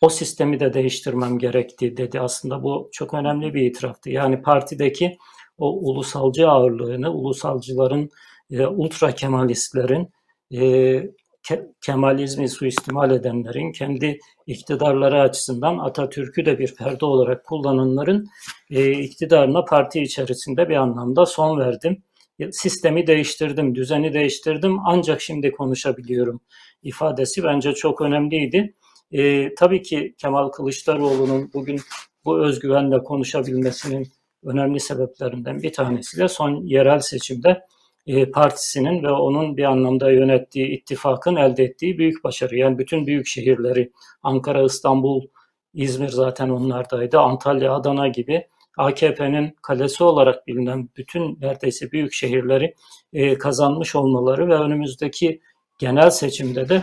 O 0.00 0.08
sistemi 0.08 0.60
de 0.60 0.72
değiştirmem 0.72 1.38
gerekti 1.38 1.96
dedi. 1.96 2.20
Aslında 2.20 2.62
bu 2.62 2.88
çok 2.92 3.14
önemli 3.14 3.54
bir 3.54 3.62
itiraftı. 3.62 4.10
Yani 4.10 4.42
partideki 4.42 5.18
o 5.58 5.72
ulusalcı 5.90 6.48
ağırlığını, 6.48 7.14
ulusalcıların, 7.14 8.10
e, 8.50 8.66
ultra 8.66 9.12
kemalistlerin, 9.14 10.10
e, 10.54 11.02
ke- 11.48 11.72
Kemalizmi 11.80 12.48
suistimal 12.48 13.10
edenlerin, 13.10 13.72
kendi 13.72 14.18
iktidarları 14.46 15.20
açısından 15.20 15.78
Atatürk'ü 15.78 16.46
de 16.46 16.58
bir 16.58 16.74
perde 16.74 17.04
olarak 17.04 17.44
kullananların 17.44 18.26
e, 18.70 18.92
iktidarına 18.92 19.64
parti 19.64 20.02
içerisinde 20.02 20.68
bir 20.68 20.76
anlamda 20.76 21.26
son 21.26 21.58
verdim. 21.58 22.02
Sistemi 22.50 23.06
değiştirdim, 23.06 23.74
düzeni 23.74 24.12
değiştirdim 24.12 24.78
ancak 24.86 25.20
şimdi 25.20 25.52
konuşabiliyorum 25.52 26.40
ifadesi 26.82 27.44
bence 27.44 27.72
çok 27.72 28.00
önemliydi. 28.00 28.74
E, 29.12 29.54
tabii 29.54 29.82
ki 29.82 30.14
Kemal 30.18 30.48
Kılıçdaroğlu'nun 30.48 31.50
bugün 31.54 31.80
bu 32.24 32.46
özgüvenle 32.46 32.98
konuşabilmesinin 32.98 34.08
önemli 34.44 34.80
sebeplerinden 34.80 35.62
bir 35.62 35.72
tanesi 35.72 36.18
de 36.18 36.28
son 36.28 36.66
yerel 36.66 37.00
seçimde 37.00 37.62
partisinin 38.34 39.02
ve 39.02 39.10
onun 39.10 39.56
bir 39.56 39.64
anlamda 39.64 40.10
yönettiği 40.10 40.66
ittifakın 40.66 41.36
elde 41.36 41.64
ettiği 41.64 41.98
büyük 41.98 42.24
başarı. 42.24 42.56
Yani 42.56 42.78
bütün 42.78 43.06
büyük 43.06 43.26
şehirleri 43.26 43.92
Ankara, 44.22 44.62
İstanbul, 44.62 45.26
İzmir 45.74 46.08
zaten 46.08 46.48
onlardaydı. 46.48 47.18
Antalya, 47.18 47.74
Adana 47.74 48.08
gibi 48.08 48.46
AKP'nin 48.76 49.56
kalesi 49.62 50.04
olarak 50.04 50.46
bilinen 50.46 50.88
bütün 50.96 51.38
neredeyse 51.40 51.92
büyük 51.92 52.12
şehirleri 52.12 52.74
e, 53.12 53.38
kazanmış 53.38 53.96
olmaları 53.96 54.48
ve 54.48 54.54
önümüzdeki 54.54 55.40
genel 55.78 56.10
seçimde 56.10 56.68
de 56.68 56.82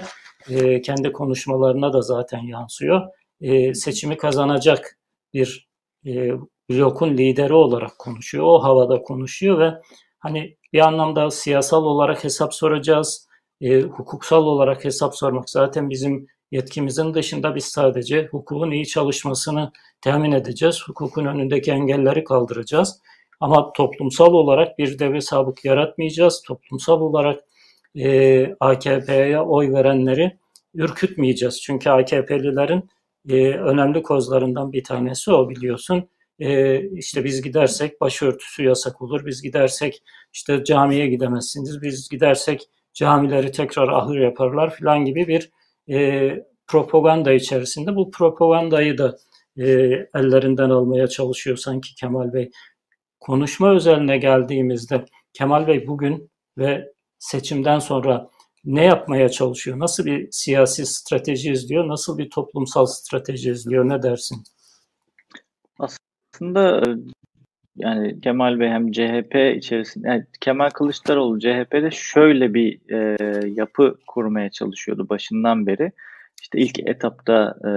e, 0.49 0.81
kendi 0.81 1.11
konuşmalarına 1.11 1.93
da 1.93 2.01
zaten 2.01 2.39
yansıyor. 2.39 3.01
E, 3.41 3.73
seçimi 3.73 4.17
kazanacak 4.17 4.99
bir 5.33 5.69
e, 6.05 6.31
blokun 6.69 7.17
lideri 7.17 7.53
olarak 7.53 7.99
konuşuyor. 7.99 8.43
O 8.47 8.63
havada 8.63 9.01
konuşuyor 9.01 9.59
ve 9.59 9.73
hani 10.19 10.57
bir 10.75 10.79
anlamda 10.79 11.31
siyasal 11.31 11.83
olarak 11.83 12.23
hesap 12.23 12.53
soracağız, 12.53 13.27
e, 13.61 13.81
hukuksal 13.81 14.43
olarak 14.45 14.85
hesap 14.85 15.15
sormak 15.15 15.49
zaten 15.49 15.89
bizim 15.89 16.27
yetkimizin 16.51 17.13
dışında 17.13 17.55
biz 17.55 17.65
sadece 17.65 18.27
hukukun 18.31 18.71
iyi 18.71 18.87
çalışmasını 18.87 19.71
temin 20.01 20.31
edeceğiz. 20.31 20.83
Hukukun 20.87 21.25
önündeki 21.25 21.71
engelleri 21.71 22.23
kaldıracağız. 22.23 23.01
Ama 23.39 23.73
toplumsal 23.73 24.33
olarak 24.33 24.79
bir 24.79 24.99
devre 24.99 25.21
sabık 25.21 25.65
yaratmayacağız. 25.65 26.43
Toplumsal 26.47 27.01
olarak 27.01 27.39
e, 27.95 28.45
AKP'ye 28.59 29.39
oy 29.39 29.73
verenleri 29.73 30.37
ürkütmeyeceğiz. 30.73 31.61
Çünkü 31.61 31.89
AKP'lilerin 31.89 32.89
e, 33.29 33.49
önemli 33.49 34.03
kozlarından 34.03 34.73
bir 34.73 34.83
tanesi 34.83 35.31
o 35.31 35.49
biliyorsun. 35.49 36.09
E, 36.39 36.81
işte 36.89 37.23
biz 37.23 37.41
gidersek 37.41 38.01
başörtüsü 38.01 38.63
yasak 38.63 39.01
olur. 39.01 39.25
Biz 39.25 39.41
gidersek 39.41 40.03
işte 40.33 40.63
camiye 40.63 41.07
gidemezsiniz. 41.07 41.81
Biz 41.81 42.09
gidersek 42.09 42.69
camileri 42.93 43.51
tekrar 43.51 43.87
ahır 43.87 44.17
yaparlar 44.17 44.75
filan 44.75 45.05
gibi 45.05 45.27
bir 45.27 45.51
e, 45.89 46.29
propaganda 46.67 47.33
içerisinde. 47.33 47.95
Bu 47.95 48.11
propagandayı 48.11 48.97
da 48.97 49.17
e, 49.57 49.63
ellerinden 50.15 50.69
almaya 50.69 51.07
çalışıyor 51.07 51.57
sanki 51.57 51.95
Kemal 51.95 52.33
Bey. 52.33 52.51
Konuşma 53.19 53.75
özeline 53.75 54.17
geldiğimizde 54.17 55.05
Kemal 55.33 55.67
Bey 55.67 55.87
bugün 55.87 56.31
ve 56.57 56.93
seçimden 57.19 57.79
sonra 57.79 58.29
ne 58.65 58.85
yapmaya 58.85 59.29
çalışıyor? 59.29 59.79
Nasıl 59.79 60.05
bir 60.05 60.27
siyasi 60.31 60.85
strateji 60.85 61.51
izliyor? 61.51 61.87
Nasıl 61.87 62.17
bir 62.17 62.29
toplumsal 62.29 62.85
strateji 62.85 63.51
izliyor? 63.51 63.89
Ne 63.89 64.03
dersin? 64.03 64.43
Aslında 65.79 66.04
yani 67.77 68.21
Kemal 68.21 68.59
Bey 68.59 68.69
hem 68.69 68.91
CHP 68.91 69.35
içerisinde 69.57 70.07
yani 70.07 70.25
Kemal 70.41 70.69
Kılıçdaroğlu 70.69 71.39
CHP'de 71.39 71.91
şöyle 71.91 72.53
bir 72.53 72.79
e, 72.91 73.17
yapı 73.49 73.97
kurmaya 74.07 74.49
çalışıyordu 74.51 75.09
başından 75.09 75.67
beri. 75.67 75.91
İşte 76.41 76.59
ilk 76.59 76.79
etapta 76.79 77.55
e, 77.65 77.69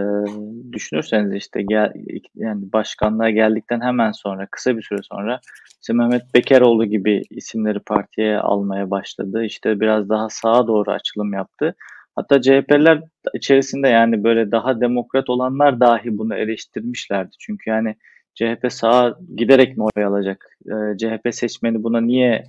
düşünürseniz 0.72 1.34
işte 1.34 1.62
gel, 1.62 1.92
yani 2.34 2.72
başkanlığa 2.72 3.30
geldikten 3.30 3.80
hemen 3.80 4.12
sonra 4.12 4.46
kısa 4.50 4.76
bir 4.76 4.82
süre 4.82 4.98
sonra 5.02 5.40
işte 5.82 5.92
Mehmet 5.92 6.34
Bekeroğlu 6.34 6.84
gibi 6.84 7.22
isimleri 7.30 7.80
partiye 7.80 8.38
almaya 8.38 8.90
başladı. 8.90 9.44
İşte 9.44 9.80
biraz 9.80 10.08
daha 10.08 10.28
sağa 10.28 10.66
doğru 10.66 10.90
açılım 10.90 11.32
yaptı. 11.32 11.74
Hatta 12.16 12.42
CHP'ler 12.42 13.02
içerisinde 13.34 13.88
yani 13.88 14.24
böyle 14.24 14.50
daha 14.50 14.80
demokrat 14.80 15.30
olanlar 15.30 15.80
dahi 15.80 16.18
bunu 16.18 16.34
eleştirmişlerdi. 16.34 17.30
Çünkü 17.38 17.70
yani 17.70 17.94
CHP 18.38 18.73
sağa 18.73 19.18
giderek 19.37 19.76
mi 19.76 19.85
oy 19.85 20.04
alacak? 20.04 20.59
E, 20.66 20.75
ee, 20.75 20.97
CHP 20.99 21.35
seçmeni 21.35 21.83
buna 21.83 22.00
niye 22.00 22.45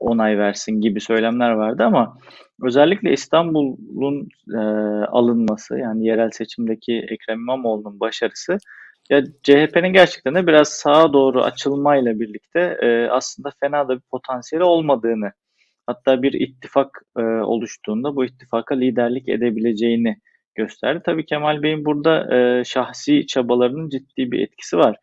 onay 0.00 0.38
versin 0.38 0.80
gibi 0.80 1.00
söylemler 1.00 1.50
vardı 1.50 1.82
ama 1.84 2.18
özellikle 2.62 3.12
İstanbul'un 3.12 4.28
e, 4.54 4.58
alınması 5.06 5.78
yani 5.78 6.06
yerel 6.06 6.30
seçimdeki 6.30 7.06
Ekrem 7.10 7.38
İmamoğlu'nun 7.38 8.00
başarısı 8.00 8.58
ya 9.10 9.24
CHP'nin 9.42 9.92
gerçekten 9.92 10.34
de 10.34 10.46
biraz 10.46 10.68
sağa 10.68 11.12
doğru 11.12 11.42
açılmayla 11.42 12.20
birlikte 12.20 12.78
e, 12.82 13.08
aslında 13.10 13.52
fena 13.60 13.88
da 13.88 13.96
bir 13.96 14.02
potansiyeli 14.10 14.64
olmadığını 14.64 15.32
hatta 15.86 16.22
bir 16.22 16.32
ittifak 16.32 17.02
e, 17.18 17.22
oluştuğunda 17.22 18.16
bu 18.16 18.24
ittifaka 18.24 18.74
liderlik 18.74 19.28
edebileceğini 19.28 20.16
gösterdi. 20.54 21.02
Tabii 21.04 21.26
Kemal 21.26 21.62
Bey'in 21.62 21.84
burada 21.84 22.36
e, 22.36 22.64
şahsi 22.64 23.26
çabalarının 23.26 23.88
ciddi 23.88 24.32
bir 24.32 24.40
etkisi 24.40 24.76
var. 24.76 24.96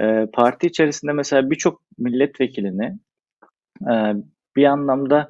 E, 0.00 0.26
parti 0.32 0.66
içerisinde 0.66 1.12
mesela 1.12 1.50
birçok 1.50 1.82
milletvekilini 1.98 2.98
e, 3.90 3.94
bir 4.56 4.64
anlamda 4.64 5.28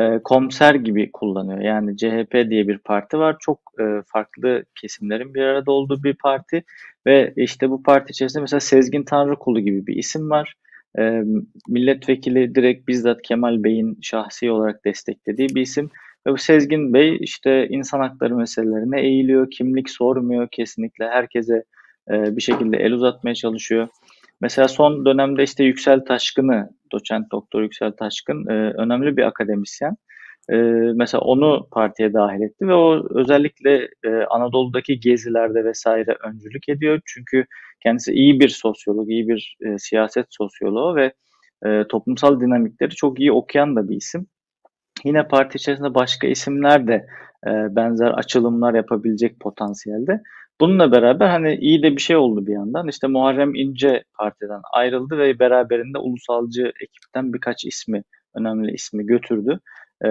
e, 0.00 0.18
komiser 0.24 0.74
gibi 0.74 1.12
kullanıyor. 1.12 1.60
Yani 1.60 1.96
CHP 1.96 2.50
diye 2.50 2.68
bir 2.68 2.78
parti 2.78 3.18
var. 3.18 3.36
Çok 3.40 3.60
e, 3.80 3.84
farklı 4.06 4.64
kesimlerin 4.80 5.34
bir 5.34 5.42
arada 5.42 5.72
olduğu 5.72 6.02
bir 6.02 6.14
parti 6.14 6.64
ve 7.06 7.32
işte 7.36 7.70
bu 7.70 7.82
parti 7.82 8.10
içerisinde 8.10 8.40
mesela 8.40 8.60
Sezgin 8.60 9.02
Tanrıkulu 9.02 9.60
gibi 9.60 9.86
bir 9.86 9.96
isim 9.96 10.30
var. 10.30 10.54
E, 10.98 11.22
milletvekili 11.68 12.54
direkt 12.54 12.88
bizzat 12.88 13.22
Kemal 13.22 13.64
Bey'in 13.64 13.98
şahsi 14.02 14.50
olarak 14.50 14.84
desteklediği 14.84 15.48
bir 15.48 15.62
isim. 15.62 15.90
Ve 16.26 16.32
bu 16.32 16.38
Sezgin 16.38 16.94
Bey 16.94 17.16
işte 17.20 17.68
insan 17.68 18.00
hakları 18.00 18.36
meselelerine 18.36 19.00
eğiliyor, 19.00 19.50
kimlik 19.50 19.90
sormuyor 19.90 20.48
kesinlikle 20.50 21.08
herkese 21.08 21.64
e, 22.10 22.36
bir 22.36 22.42
şekilde 22.42 22.76
el 22.76 22.92
uzatmaya 22.92 23.34
çalışıyor. 23.34 23.88
Mesela 24.42 24.68
son 24.68 25.04
dönemde 25.04 25.42
işte 25.42 25.64
Yüksel 25.64 26.04
Taşkın'ı, 26.04 26.70
doçent 26.92 27.32
doktor 27.32 27.62
Yüksel 27.62 27.92
Taşkın 27.92 28.46
e, 28.46 28.52
önemli 28.52 29.16
bir 29.16 29.22
akademisyen. 29.22 29.96
E, 30.50 30.56
mesela 30.94 31.20
onu 31.20 31.68
partiye 31.72 32.12
dahil 32.12 32.40
etti 32.40 32.68
ve 32.68 32.74
o 32.74 33.06
özellikle 33.10 33.88
e, 34.04 34.10
Anadolu'daki 34.30 35.00
gezilerde 35.00 35.64
vesaire 35.64 36.16
öncülük 36.28 36.68
ediyor. 36.68 37.00
Çünkü 37.04 37.44
kendisi 37.82 38.12
iyi 38.12 38.40
bir 38.40 38.48
sosyolog, 38.48 39.10
iyi 39.10 39.28
bir 39.28 39.56
e, 39.60 39.78
siyaset 39.78 40.26
sosyoloğu 40.30 40.96
ve 40.96 41.12
e, 41.66 41.84
toplumsal 41.88 42.40
dinamikleri 42.40 42.90
çok 42.90 43.20
iyi 43.20 43.32
okuyan 43.32 43.76
da 43.76 43.88
bir 43.88 43.96
isim. 43.96 44.26
Yine 45.04 45.28
parti 45.28 45.56
içerisinde 45.56 45.94
başka 45.94 46.26
isimler 46.26 46.86
de 46.86 47.06
e, 47.46 47.50
benzer 47.76 48.10
açılımlar 48.10 48.74
yapabilecek 48.74 49.40
potansiyelde. 49.40 50.22
Bununla 50.60 50.92
beraber 50.92 51.28
hani 51.28 51.56
iyi 51.56 51.82
de 51.82 51.96
bir 51.96 52.00
şey 52.00 52.16
oldu 52.16 52.46
bir 52.46 52.52
yandan. 52.52 52.88
İşte 52.88 53.06
Muharrem 53.06 53.54
İnce 53.54 54.04
partiden 54.18 54.60
ayrıldı 54.72 55.18
ve 55.18 55.38
beraberinde 55.38 55.98
ulusalcı 55.98 56.72
ekipten 56.80 57.32
birkaç 57.32 57.64
ismi, 57.64 58.02
önemli 58.34 58.72
ismi 58.72 59.06
götürdü. 59.06 59.60
Ee, 60.04 60.08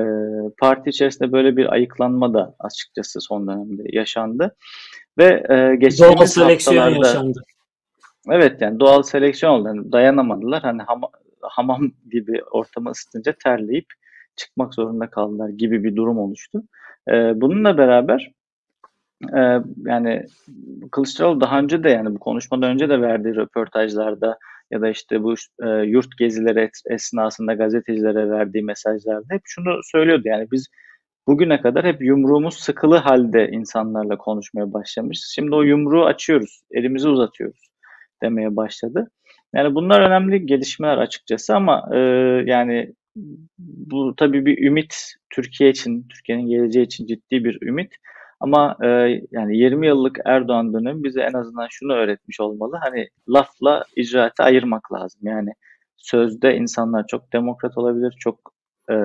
parti 0.59 0.89
içerisinde 0.89 1.31
böyle 1.31 1.57
bir 1.57 1.73
ayıklanma 1.73 2.33
da 2.33 2.55
açıkçası 2.59 3.21
son 3.21 3.47
dönemde 3.47 3.83
yaşandı. 3.85 4.55
Ve 5.17 5.43
e, 5.49 5.75
geçtiğimiz 5.75 6.17
doğal 6.17 6.25
seleksiyon 6.25 6.77
haftalarda, 6.77 7.07
yaşandı. 7.07 7.41
Evet 8.29 8.61
yani 8.61 8.79
doğal 8.79 9.03
seleksiyon 9.03 9.53
oldu. 9.53 9.67
Yani 9.67 9.91
dayanamadılar. 9.91 10.61
Hani 10.61 10.81
ham, 10.81 11.01
hamam 11.41 11.91
gibi 12.11 12.41
ortamı 12.51 12.89
ısıtınca 12.89 13.33
terleyip 13.43 13.85
çıkmak 14.35 14.73
zorunda 14.73 15.09
kaldılar 15.09 15.49
gibi 15.49 15.83
bir 15.83 15.95
durum 15.95 16.17
oluştu. 16.17 16.63
Ee, 17.09 17.41
bununla 17.41 17.77
beraber 17.77 18.31
ee, 19.37 19.59
yani 19.85 20.25
Kılıçdaroğlu 20.91 21.41
daha 21.41 21.59
önce 21.59 21.83
de 21.83 21.89
yani 21.89 22.15
bu 22.15 22.19
konuşmadan 22.19 22.71
önce 22.71 22.89
de 22.89 23.01
verdiği 23.01 23.35
röportajlarda 23.35 24.37
ya 24.71 24.81
da 24.81 24.89
işte 24.89 25.23
bu 25.23 25.33
e, 25.63 25.67
yurt 25.69 26.17
gezileri 26.17 26.69
esnasında 26.89 27.53
gazetecilere 27.53 28.29
verdiği 28.29 28.63
mesajlarda 28.63 29.25
hep 29.29 29.41
şunu 29.45 29.79
söylüyordu 29.83 30.23
yani 30.25 30.47
biz 30.51 30.67
bugüne 31.27 31.61
kadar 31.61 31.85
hep 31.85 32.01
yumruğumuz 32.01 32.57
sıkılı 32.57 32.97
halde 32.97 33.49
insanlarla 33.51 34.17
konuşmaya 34.17 34.73
başlamışız. 34.73 35.31
Şimdi 35.35 35.55
o 35.55 35.61
yumruğu 35.61 36.05
açıyoruz, 36.05 36.61
elimizi 36.71 37.07
uzatıyoruz 37.07 37.69
demeye 38.23 38.55
başladı. 38.55 39.11
Yani 39.55 39.75
bunlar 39.75 40.01
önemli 40.01 40.45
gelişmeler 40.45 40.97
açıkçası 40.97 41.55
ama 41.55 41.89
e, 41.93 41.97
yani 42.45 42.93
bu 43.57 44.15
tabii 44.17 44.45
bir 44.45 44.67
ümit 44.67 44.95
Türkiye 45.29 45.69
için, 45.69 46.07
Türkiye'nin 46.07 46.47
geleceği 46.47 46.85
için 46.85 47.05
ciddi 47.05 47.43
bir 47.43 47.61
ümit. 47.61 47.95
Ama 48.41 48.77
e, 48.83 48.87
yani 49.31 49.57
20 49.57 49.87
yıllık 49.87 50.17
Erdoğan 50.25 50.73
dönemi 50.73 51.03
bize 51.03 51.21
en 51.21 51.33
azından 51.33 51.67
şunu 51.71 51.93
öğretmiş 51.93 52.39
olmalı. 52.39 52.79
Hani 52.83 53.07
lafla 53.29 53.83
icraatı 53.95 54.43
ayırmak 54.43 54.93
lazım. 54.93 55.21
Yani 55.23 55.49
sözde 55.97 56.55
insanlar 56.55 57.07
çok 57.07 57.33
demokrat 57.33 57.77
olabilir, 57.77 58.15
çok 58.19 58.53
e, 58.91 58.95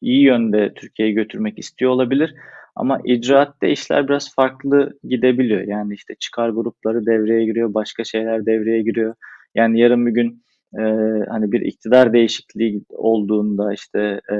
iyi 0.00 0.22
yönde 0.22 0.74
Türkiye'yi 0.74 1.14
götürmek 1.14 1.58
istiyor 1.58 1.90
olabilir. 1.90 2.34
Ama 2.76 3.00
icraatte 3.04 3.70
işler 3.70 4.08
biraz 4.08 4.34
farklı 4.34 4.98
gidebiliyor. 5.04 5.62
Yani 5.62 5.94
işte 5.94 6.14
çıkar 6.14 6.48
grupları 6.48 7.06
devreye 7.06 7.44
giriyor, 7.44 7.74
başka 7.74 8.04
şeyler 8.04 8.46
devreye 8.46 8.82
giriyor. 8.82 9.14
Yani 9.54 9.80
yarın 9.80 10.06
bir 10.06 10.12
gün 10.12 10.42
e, 10.78 10.82
hani 11.28 11.52
bir 11.52 11.60
iktidar 11.60 12.12
değişikliği 12.12 12.82
olduğunda 12.90 13.72
işte 13.72 14.20
e, 14.32 14.36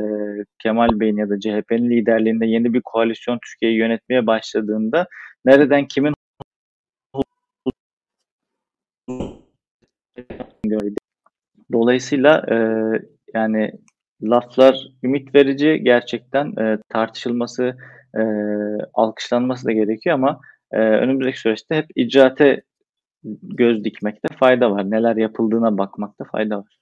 Kemal 0.58 1.00
Bey'in 1.00 1.16
ya 1.16 1.30
da 1.30 1.40
CHP'nin 1.40 1.90
liderliğinde 1.90 2.46
yeni 2.46 2.74
bir 2.74 2.80
koalisyon 2.80 3.38
Türkiye'yi 3.46 3.78
yönetmeye 3.78 4.26
başladığında 4.26 5.06
nereden 5.44 5.86
kimin 5.86 6.14
Dolayısıyla 11.72 12.46
e, 12.50 12.56
yani 13.34 13.72
laflar 14.22 14.88
ümit 15.02 15.34
verici 15.34 15.80
gerçekten 15.82 16.56
e, 16.56 16.78
tartışılması, 16.88 17.76
e, 18.16 18.22
alkışlanması 18.94 19.66
da 19.66 19.72
gerekiyor 19.72 20.14
ama 20.14 20.40
e, 20.72 20.78
önümüzdeki 20.78 21.40
süreçte 21.40 21.74
hep 21.76 21.86
icraate 21.96 22.62
göz 23.42 23.84
dikmekte 23.84 24.28
fayda 24.36 24.70
var. 24.70 24.90
Neler 24.90 25.16
yapıldığına 25.16 25.78
bakmakta 25.78 26.24
fayda 26.24 26.58
var. 26.58 26.78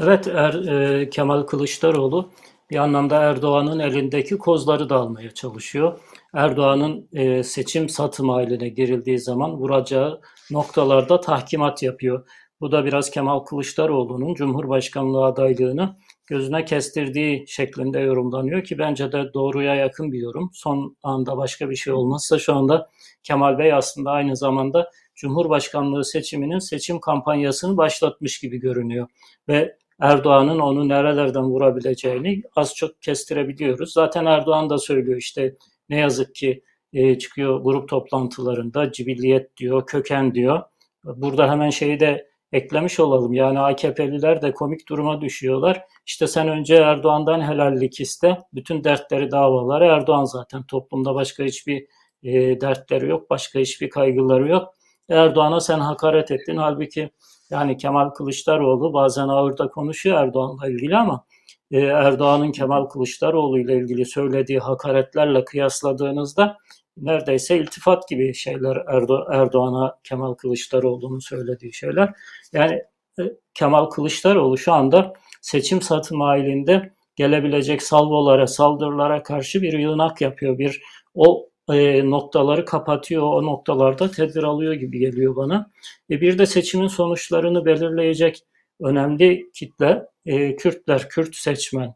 Evet 0.00 0.28
er, 0.28 0.54
e, 0.54 1.10
Kemal 1.10 1.42
Kılıçdaroğlu 1.42 2.30
bir 2.70 2.76
anlamda 2.76 3.22
Erdoğan'ın 3.22 3.78
elindeki 3.78 4.38
kozları 4.38 4.88
da 4.88 4.96
almaya 4.96 5.30
çalışıyor. 5.30 5.98
Erdoğan'ın 6.34 7.08
e, 7.12 7.42
seçim 7.42 7.88
satım 7.88 8.28
haline 8.28 8.68
girildiği 8.68 9.18
zaman 9.18 9.52
vuracağı 9.52 10.20
noktalarda 10.50 11.20
tahkimat 11.20 11.82
yapıyor. 11.82 12.28
Bu 12.60 12.72
da 12.72 12.84
biraz 12.84 13.10
Kemal 13.10 13.38
Kılıçdaroğlu'nun 13.38 14.34
Cumhurbaşkanlığı 14.34 15.24
adaylığını 15.24 15.96
gözüne 16.26 16.64
kestirdiği 16.64 17.44
şeklinde 17.48 18.00
yorumlanıyor 18.00 18.64
ki 18.64 18.78
bence 18.78 19.12
de 19.12 19.34
doğruya 19.34 19.74
yakın 19.74 20.12
bir 20.12 20.18
yorum. 20.18 20.50
Son 20.54 20.96
anda 21.02 21.36
başka 21.36 21.70
bir 21.70 21.76
şey 21.76 21.92
olmazsa 21.92 22.38
şu 22.38 22.54
anda 22.54 22.90
Kemal 23.22 23.58
Bey 23.58 23.72
aslında 23.72 24.10
aynı 24.10 24.36
zamanda 24.36 24.90
Cumhurbaşkanlığı 25.16 26.04
seçiminin 26.04 26.58
seçim 26.58 27.00
kampanyasını 27.00 27.76
başlatmış 27.76 28.40
gibi 28.40 28.58
görünüyor. 28.58 29.08
Ve 29.48 29.76
Erdoğan'ın 30.00 30.58
onu 30.58 30.88
nerelerden 30.88 31.44
vurabileceğini 31.44 32.42
az 32.56 32.74
çok 32.74 33.02
kestirebiliyoruz. 33.02 33.92
Zaten 33.92 34.26
Erdoğan 34.26 34.70
da 34.70 34.78
söylüyor 34.78 35.18
işte 35.18 35.54
ne 35.88 35.98
yazık 35.98 36.34
ki 36.34 36.62
e, 36.92 37.18
çıkıyor 37.18 37.60
grup 37.60 37.88
toplantılarında 37.88 38.92
cibilliyet 38.92 39.56
diyor, 39.56 39.86
köken 39.86 40.34
diyor. 40.34 40.62
Burada 41.04 41.50
hemen 41.50 41.70
şeyi 41.70 42.00
de 42.00 42.28
eklemiş 42.52 43.00
olalım. 43.00 43.32
Yani 43.32 43.60
AKP'liler 43.60 44.42
de 44.42 44.52
komik 44.52 44.88
duruma 44.88 45.20
düşüyorlar. 45.20 45.82
İşte 46.06 46.26
sen 46.26 46.48
önce 46.48 46.74
Erdoğan'dan 46.74 47.40
helallik 47.40 48.00
iste. 48.00 48.38
Bütün 48.52 48.84
dertleri, 48.84 49.30
davaları 49.30 49.84
Erdoğan 49.84 50.24
zaten. 50.24 50.62
Toplumda 50.62 51.14
başka 51.14 51.44
hiçbir 51.44 51.86
e, 52.22 52.60
dertleri 52.60 53.08
yok. 53.08 53.30
Başka 53.30 53.58
hiçbir 53.58 53.90
kaygıları 53.90 54.48
yok. 54.48 54.75
Erdoğan'a 55.08 55.60
sen 55.60 55.78
hakaret 55.78 56.30
ettin. 56.30 56.56
Halbuki 56.56 57.10
yani 57.50 57.76
Kemal 57.76 58.10
Kılıçdaroğlu 58.10 58.92
bazen 58.92 59.28
ağırda 59.28 59.68
konuşuyor 59.68 60.20
Erdoğan'la 60.20 60.68
ilgili 60.68 60.96
ama 60.96 61.24
e, 61.70 61.80
Erdoğan'ın 61.80 62.52
Kemal 62.52 62.86
Kılıçdaroğlu 62.86 63.58
ile 63.58 63.76
ilgili 63.76 64.04
söylediği 64.04 64.58
hakaretlerle 64.58 65.44
kıyasladığınızda 65.44 66.56
neredeyse 66.96 67.58
iltifat 67.58 68.08
gibi 68.08 68.34
şeyler 68.34 68.76
Erdo 68.76 69.26
Erdoğan'a 69.32 69.98
Kemal 70.04 70.34
Kılıçdaroğlu'nun 70.34 71.18
söylediği 71.18 71.72
şeyler. 71.72 72.12
Yani 72.52 72.82
e, 73.18 73.22
Kemal 73.54 73.84
Kılıçdaroğlu 73.84 74.58
şu 74.58 74.72
anda 74.72 75.12
seçim 75.42 75.82
satım 75.82 76.20
halinde 76.20 76.94
gelebilecek 77.16 77.82
salvolara, 77.82 78.46
saldırılara 78.46 79.22
karşı 79.22 79.62
bir 79.62 79.72
yığınak 79.72 80.20
yapıyor. 80.20 80.58
Bir 80.58 80.82
o 81.14 81.48
e, 81.72 82.10
noktaları 82.10 82.64
kapatıyor, 82.64 83.22
o 83.22 83.46
noktalarda 83.46 84.10
tedbir 84.10 84.42
alıyor 84.42 84.74
gibi 84.74 84.98
geliyor 84.98 85.36
bana. 85.36 85.70
E, 86.10 86.20
bir 86.20 86.38
de 86.38 86.46
seçimin 86.46 86.88
sonuçlarını 86.88 87.64
belirleyecek 87.64 88.42
önemli 88.80 89.50
kitle 89.54 90.06
e, 90.26 90.56
Kürtler, 90.56 91.08
Kürt 91.08 91.36
seçmen. 91.36 91.94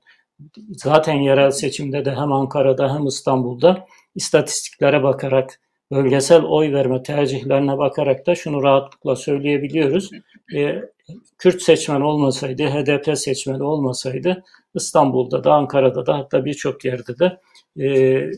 Zaten 0.71 1.15
yerel 1.15 1.51
seçimde 1.51 2.05
de 2.05 2.15
hem 2.15 2.33
Ankara'da 2.33 2.95
hem 2.95 3.07
İstanbul'da 3.07 3.87
istatistiklere 4.15 5.03
bakarak, 5.03 5.61
bölgesel 5.93 6.43
oy 6.43 6.73
verme 6.73 7.03
tercihlerine 7.03 7.79
bakarak 7.79 8.27
da 8.27 8.35
şunu 8.35 8.63
rahatlıkla 8.63 9.17
söyleyebiliyoruz. 9.17 10.11
E, 10.55 10.83
Kürt 11.39 11.63
seçmen 11.63 12.01
olmasaydı, 12.01 12.63
HDP 12.63 13.19
seçmeni 13.19 13.63
olmasaydı 13.63 14.43
İstanbul'da 14.75 15.45
da 15.45 15.53
Ankara'da 15.53 16.07
da 16.07 16.19
hatta 16.19 16.45
birçok 16.45 16.85
yerde 16.85 17.19
de 17.19 17.41
e, 17.85 18.31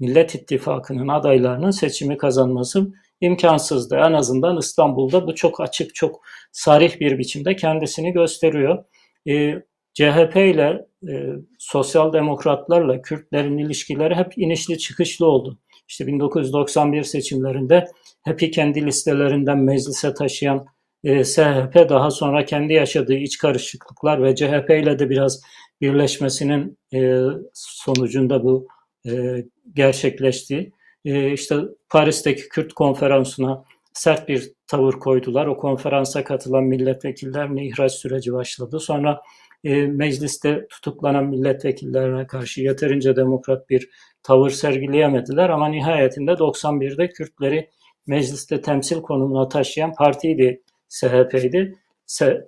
Millet 0.00 0.34
İttifakı'nın 0.34 1.08
adaylarının 1.08 1.70
seçimi 1.70 2.16
kazanması 2.16 2.92
imkansızdı. 3.20 3.96
En 3.96 4.12
azından 4.12 4.58
İstanbul'da 4.58 5.26
bu 5.26 5.34
çok 5.34 5.60
açık, 5.60 5.94
çok 5.94 6.20
sarih 6.52 7.00
bir 7.00 7.18
biçimde 7.18 7.56
kendisini 7.56 8.12
gösteriyor. 8.12 8.84
E, 9.28 9.54
CHP 9.94 10.36
ile 10.36 10.86
e, 11.08 11.26
sosyal 11.58 12.12
demokratlarla 12.12 13.02
Kürtlerin 13.02 13.58
ilişkileri 13.58 14.14
hep 14.14 14.38
inişli 14.38 14.78
çıkışlı 14.78 15.26
oldu. 15.26 15.58
İşte 15.88 16.06
1991 16.06 17.02
seçimlerinde 17.02 17.88
HEP'i 18.22 18.50
kendi 18.50 18.86
listelerinden 18.86 19.58
meclise 19.58 20.14
taşıyan 20.14 20.66
e, 21.04 21.24
SHP 21.24 21.88
daha 21.88 22.10
sonra 22.10 22.44
kendi 22.44 22.72
yaşadığı 22.72 23.14
iç 23.14 23.38
karışıklıklar 23.38 24.22
ve 24.22 24.34
CHP 24.34 24.70
ile 24.70 24.98
de 24.98 25.10
biraz 25.10 25.40
birleşmesinin 25.80 26.78
e, 26.94 27.20
sonucunda 27.54 28.44
bu 28.44 28.66
e, 29.08 29.44
gerçekleşti. 29.74 30.72
E, 31.04 31.32
işte 31.32 31.56
Paris'teki 31.88 32.48
Kürt 32.48 32.72
konferansına 32.72 33.64
sert 33.92 34.28
bir 34.28 34.52
tavır 34.66 34.92
koydular. 34.92 35.46
O 35.46 35.56
konferansa 35.56 36.24
katılan 36.24 36.64
milletvekillerine 36.64 37.66
ihraç 37.66 37.92
süreci 37.92 38.32
başladı. 38.32 38.80
Sonra 38.80 39.22
e, 39.64 39.86
mecliste 39.86 40.66
tutuklanan 40.68 41.24
milletvekillerine 41.24 42.26
karşı 42.26 42.60
yeterince 42.60 43.16
demokrat 43.16 43.70
bir 43.70 43.90
tavır 44.22 44.50
sergileyemediler 44.50 45.48
ama 45.48 45.68
nihayetinde 45.68 46.30
91'de 46.30 47.08
Kürtleri 47.08 47.70
mecliste 48.06 48.60
temsil 48.60 49.02
konumuna 49.02 49.48
taşıyan 49.48 49.94
partiydi 49.94 50.62
SHP'ydi. 50.88 51.78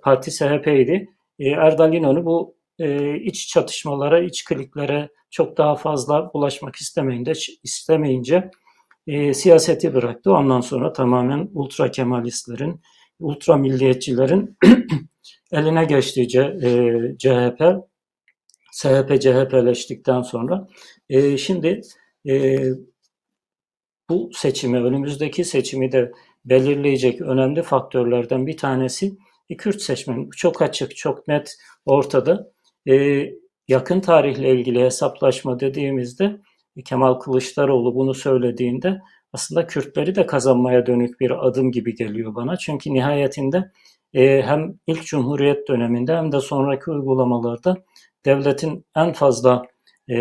Parti 0.01 0.31
SHP'ydi. 0.31 1.09
Erdal 1.39 1.93
İnönü 1.93 2.25
bu 2.25 2.55
e, 2.79 3.15
iç 3.19 3.47
çatışmalara, 3.47 4.19
iç 4.19 4.43
kliklere 4.45 5.09
çok 5.29 5.57
daha 5.57 5.75
fazla 5.75 6.33
bulaşmak 6.33 6.75
istemeyince, 6.75 7.33
istemeyince 7.63 8.51
e, 9.07 9.33
siyaseti 9.33 9.93
bıraktı. 9.93 10.31
Ondan 10.31 10.61
sonra 10.61 10.93
tamamen 10.93 11.49
ultra 11.53 11.91
kemalistlerin, 11.91 12.81
ultra 13.19 13.57
milliyetçilerin 13.57 14.57
eline 15.51 15.85
geçti 15.85 16.21
e, 16.39 16.69
CHP. 17.17 17.61
SHP 18.71 19.21
CHP'leştikten 19.21 20.21
sonra. 20.21 20.67
E, 21.09 21.37
şimdi 21.37 21.81
e, 22.27 22.59
bu 24.09 24.29
seçimi, 24.33 24.83
önümüzdeki 24.83 25.45
seçimi 25.45 25.91
de 25.91 26.11
belirleyecek 26.45 27.21
önemli 27.21 27.63
faktörlerden 27.63 28.47
bir 28.47 28.57
tanesi 28.57 29.17
Kürt 29.57 29.81
seçmeni. 29.81 30.29
Çok 30.29 30.61
açık, 30.61 30.95
çok 30.95 31.27
net 31.27 31.55
ortada. 31.85 32.52
E, 32.89 33.25
yakın 33.67 33.99
tarihle 33.99 34.51
ilgili 34.51 34.83
hesaplaşma 34.83 35.59
dediğimizde 35.59 36.41
Kemal 36.85 37.13
Kılıçdaroğlu 37.13 37.95
bunu 37.95 38.13
söylediğinde 38.13 39.01
aslında 39.33 39.67
Kürtleri 39.67 40.15
de 40.15 40.25
kazanmaya 40.25 40.85
dönük 40.85 41.19
bir 41.19 41.47
adım 41.47 41.71
gibi 41.71 41.95
geliyor 41.95 42.35
bana. 42.35 42.57
Çünkü 42.57 42.93
nihayetinde 42.93 43.71
e, 44.13 44.41
hem 44.41 44.79
ilk 44.87 45.05
Cumhuriyet 45.05 45.67
döneminde 45.67 46.15
hem 46.15 46.31
de 46.31 46.39
sonraki 46.39 46.91
uygulamalarda 46.91 47.77
devletin 48.25 48.85
en 48.95 49.13
fazla 49.13 49.63
e, 50.09 50.15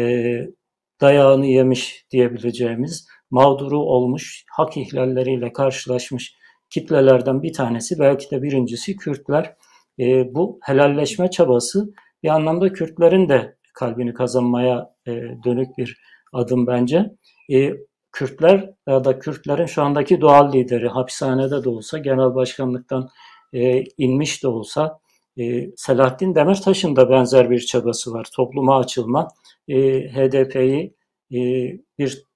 dayağını 1.01 1.47
yemiş 1.47 2.07
diyebileceğimiz, 2.11 3.07
mağduru 3.31 3.79
olmuş, 3.79 4.45
hak 4.51 4.77
ihlalleriyle 4.77 5.53
karşılaşmış 5.53 6.37
kitlelerden 6.71 7.43
bir 7.43 7.53
tanesi, 7.53 7.99
belki 7.99 8.31
de 8.31 8.43
birincisi 8.43 8.97
Kürtler. 8.97 9.57
E, 9.99 10.35
bu 10.35 10.59
helalleşme 10.63 11.31
çabası 11.31 11.95
bir 12.23 12.29
anlamda 12.29 12.73
Kürtlerin 12.73 13.29
de 13.29 13.57
kalbini 13.75 14.15
kazanmaya 14.15 14.95
e, 15.07 15.13
dönük 15.45 15.79
bir 15.79 15.99
adım 16.33 16.67
bence. 16.67 17.11
E, 17.53 17.73
Kürtler 18.13 18.71
ya 18.89 19.05
da 19.05 19.19
Kürtlerin 19.19 19.67
şu 19.67 19.83
andaki 19.83 20.21
doğal 20.21 20.53
lideri 20.53 20.89
hapishanede 20.89 21.65
de 21.65 21.69
olsa, 21.69 21.99
genel 21.99 22.35
başkanlıktan 22.35 23.09
e, 23.53 23.85
inmiş 23.99 24.43
de 24.43 24.49
olsa 24.49 25.01
e, 25.39 25.71
Selahattin 25.77 26.35
Demirtaş'ın 26.35 26.97
da 26.97 27.11
benzer 27.11 27.51
bir 27.51 27.61
çabası 27.61 28.13
var. 28.13 28.29
Topluma 28.37 28.79
açılma, 28.79 29.29
e, 29.69 29.77
HDP'yi 30.01 30.95
e, 31.33 31.41
bir 31.99 32.27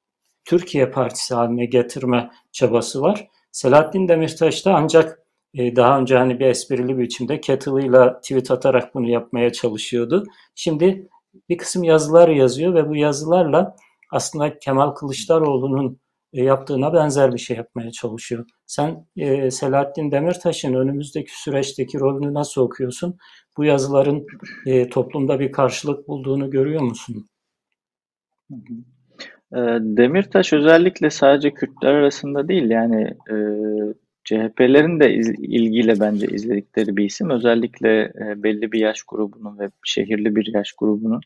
Türkiye 0.44 0.90
Partisi 0.90 1.34
haline 1.34 1.66
getirme 1.66 2.30
çabası 2.52 3.02
var. 3.02 3.28
Selahattin 3.52 4.08
Demirtaş 4.08 4.66
da 4.66 4.74
ancak 4.74 5.25
daha 5.56 6.00
önce 6.00 6.16
hani 6.16 6.40
bir 6.40 6.46
esprili 6.46 6.88
bir 6.88 7.02
biçimde 7.02 7.40
kettle'ıyla 7.40 8.20
tweet 8.20 8.50
atarak 8.50 8.94
bunu 8.94 9.10
yapmaya 9.10 9.52
çalışıyordu. 9.52 10.24
Şimdi 10.54 11.08
bir 11.48 11.58
kısım 11.58 11.84
yazılar 11.84 12.28
yazıyor 12.28 12.74
ve 12.74 12.88
bu 12.88 12.96
yazılarla 12.96 13.76
aslında 14.12 14.58
Kemal 14.58 14.90
Kılıçdaroğlu'nun 14.90 16.00
e, 16.32 16.44
yaptığına 16.44 16.94
benzer 16.94 17.32
bir 17.32 17.38
şey 17.38 17.56
yapmaya 17.56 17.90
çalışıyor. 17.90 18.46
Sen 18.66 19.06
e, 19.16 19.50
Selahattin 19.50 20.10
Demirtaş'ın 20.10 20.74
önümüzdeki 20.74 21.42
süreçteki 21.42 22.00
rolünü 22.00 22.34
nasıl 22.34 22.62
okuyorsun? 22.62 23.18
Bu 23.56 23.64
yazıların 23.64 24.26
e, 24.66 24.88
toplumda 24.88 25.40
bir 25.40 25.52
karşılık 25.52 26.08
bulduğunu 26.08 26.50
görüyor 26.50 26.82
musun? 26.82 27.26
E, 29.52 29.58
Demirtaş 29.80 30.52
özellikle 30.52 31.10
sadece 31.10 31.54
Kürtler 31.54 31.94
arasında 31.94 32.48
değil 32.48 32.70
yani 32.70 33.02
e, 33.30 33.36
CHP'lerin 34.26 35.00
de 35.00 35.14
iz, 35.14 35.28
ilgiyle 35.28 36.00
bence 36.00 36.26
izledikleri 36.26 36.96
bir 36.96 37.04
isim. 37.04 37.30
Özellikle 37.30 38.00
e, 38.02 38.42
belli 38.42 38.72
bir 38.72 38.80
yaş 38.80 39.02
grubunun 39.02 39.58
ve 39.58 39.70
şehirli 39.84 40.36
bir 40.36 40.54
yaş 40.54 40.72
grubunun 40.72 41.20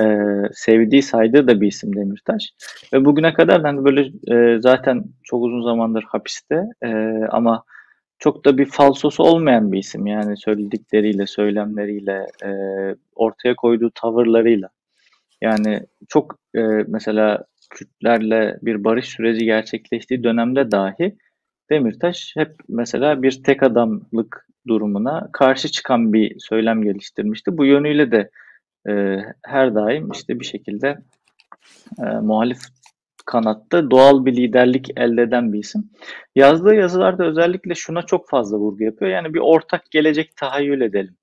e, 0.00 0.04
sevdiği, 0.52 1.02
saydığı 1.02 1.48
da 1.48 1.60
bir 1.60 1.66
isim 1.66 1.96
Demirtaş. 1.96 2.52
Ve 2.92 3.04
bugüne 3.04 3.32
kadar 3.32 3.62
hani 3.62 3.84
böyle 3.84 4.10
e, 4.34 4.60
zaten 4.60 5.04
çok 5.22 5.44
uzun 5.44 5.62
zamandır 5.62 6.02
hapiste 6.02 6.64
e, 6.82 6.88
ama 7.30 7.64
çok 8.18 8.44
da 8.44 8.58
bir 8.58 8.66
falsosu 8.66 9.22
olmayan 9.22 9.72
bir 9.72 9.78
isim. 9.78 10.06
Yani 10.06 10.36
söyledikleriyle, 10.36 11.26
söylemleriyle, 11.26 12.26
e, 12.44 12.50
ortaya 13.14 13.54
koyduğu 13.54 13.90
tavırlarıyla. 13.90 14.68
Yani 15.42 15.80
çok 16.08 16.38
e, 16.54 16.60
mesela 16.86 17.44
Kürtlerle 17.70 18.58
bir 18.62 18.84
barış 18.84 19.06
süreci 19.06 19.44
gerçekleştiği 19.44 20.24
dönemde 20.24 20.70
dahi 20.70 21.16
Demirtaş 21.70 22.32
hep 22.36 22.56
mesela 22.68 23.22
bir 23.22 23.42
tek 23.42 23.62
adamlık 23.62 24.46
durumuna 24.68 25.28
karşı 25.32 25.68
çıkan 25.68 26.12
bir 26.12 26.38
söylem 26.38 26.82
geliştirmişti. 26.82 27.58
Bu 27.58 27.64
yönüyle 27.64 28.12
de 28.12 28.30
e, 28.88 29.16
her 29.44 29.74
daim 29.74 30.10
işte 30.10 30.40
bir 30.40 30.44
şekilde 30.44 30.98
e, 31.98 32.04
muhalif 32.04 32.58
kanatta 33.26 33.90
doğal 33.90 34.24
bir 34.24 34.36
liderlik 34.36 34.90
elde 34.96 35.22
eden 35.22 35.52
bir 35.52 35.58
isim. 35.58 35.90
Yazdığı 36.36 36.74
yazılarda 36.74 37.24
özellikle 37.24 37.74
şuna 37.74 38.02
çok 38.02 38.28
fazla 38.28 38.58
vurgu 38.58 38.84
yapıyor. 38.84 39.10
Yani 39.10 39.34
bir 39.34 39.40
ortak 39.40 39.90
gelecek 39.90 40.36
tahayyül 40.36 40.80
edelim. 40.80 41.16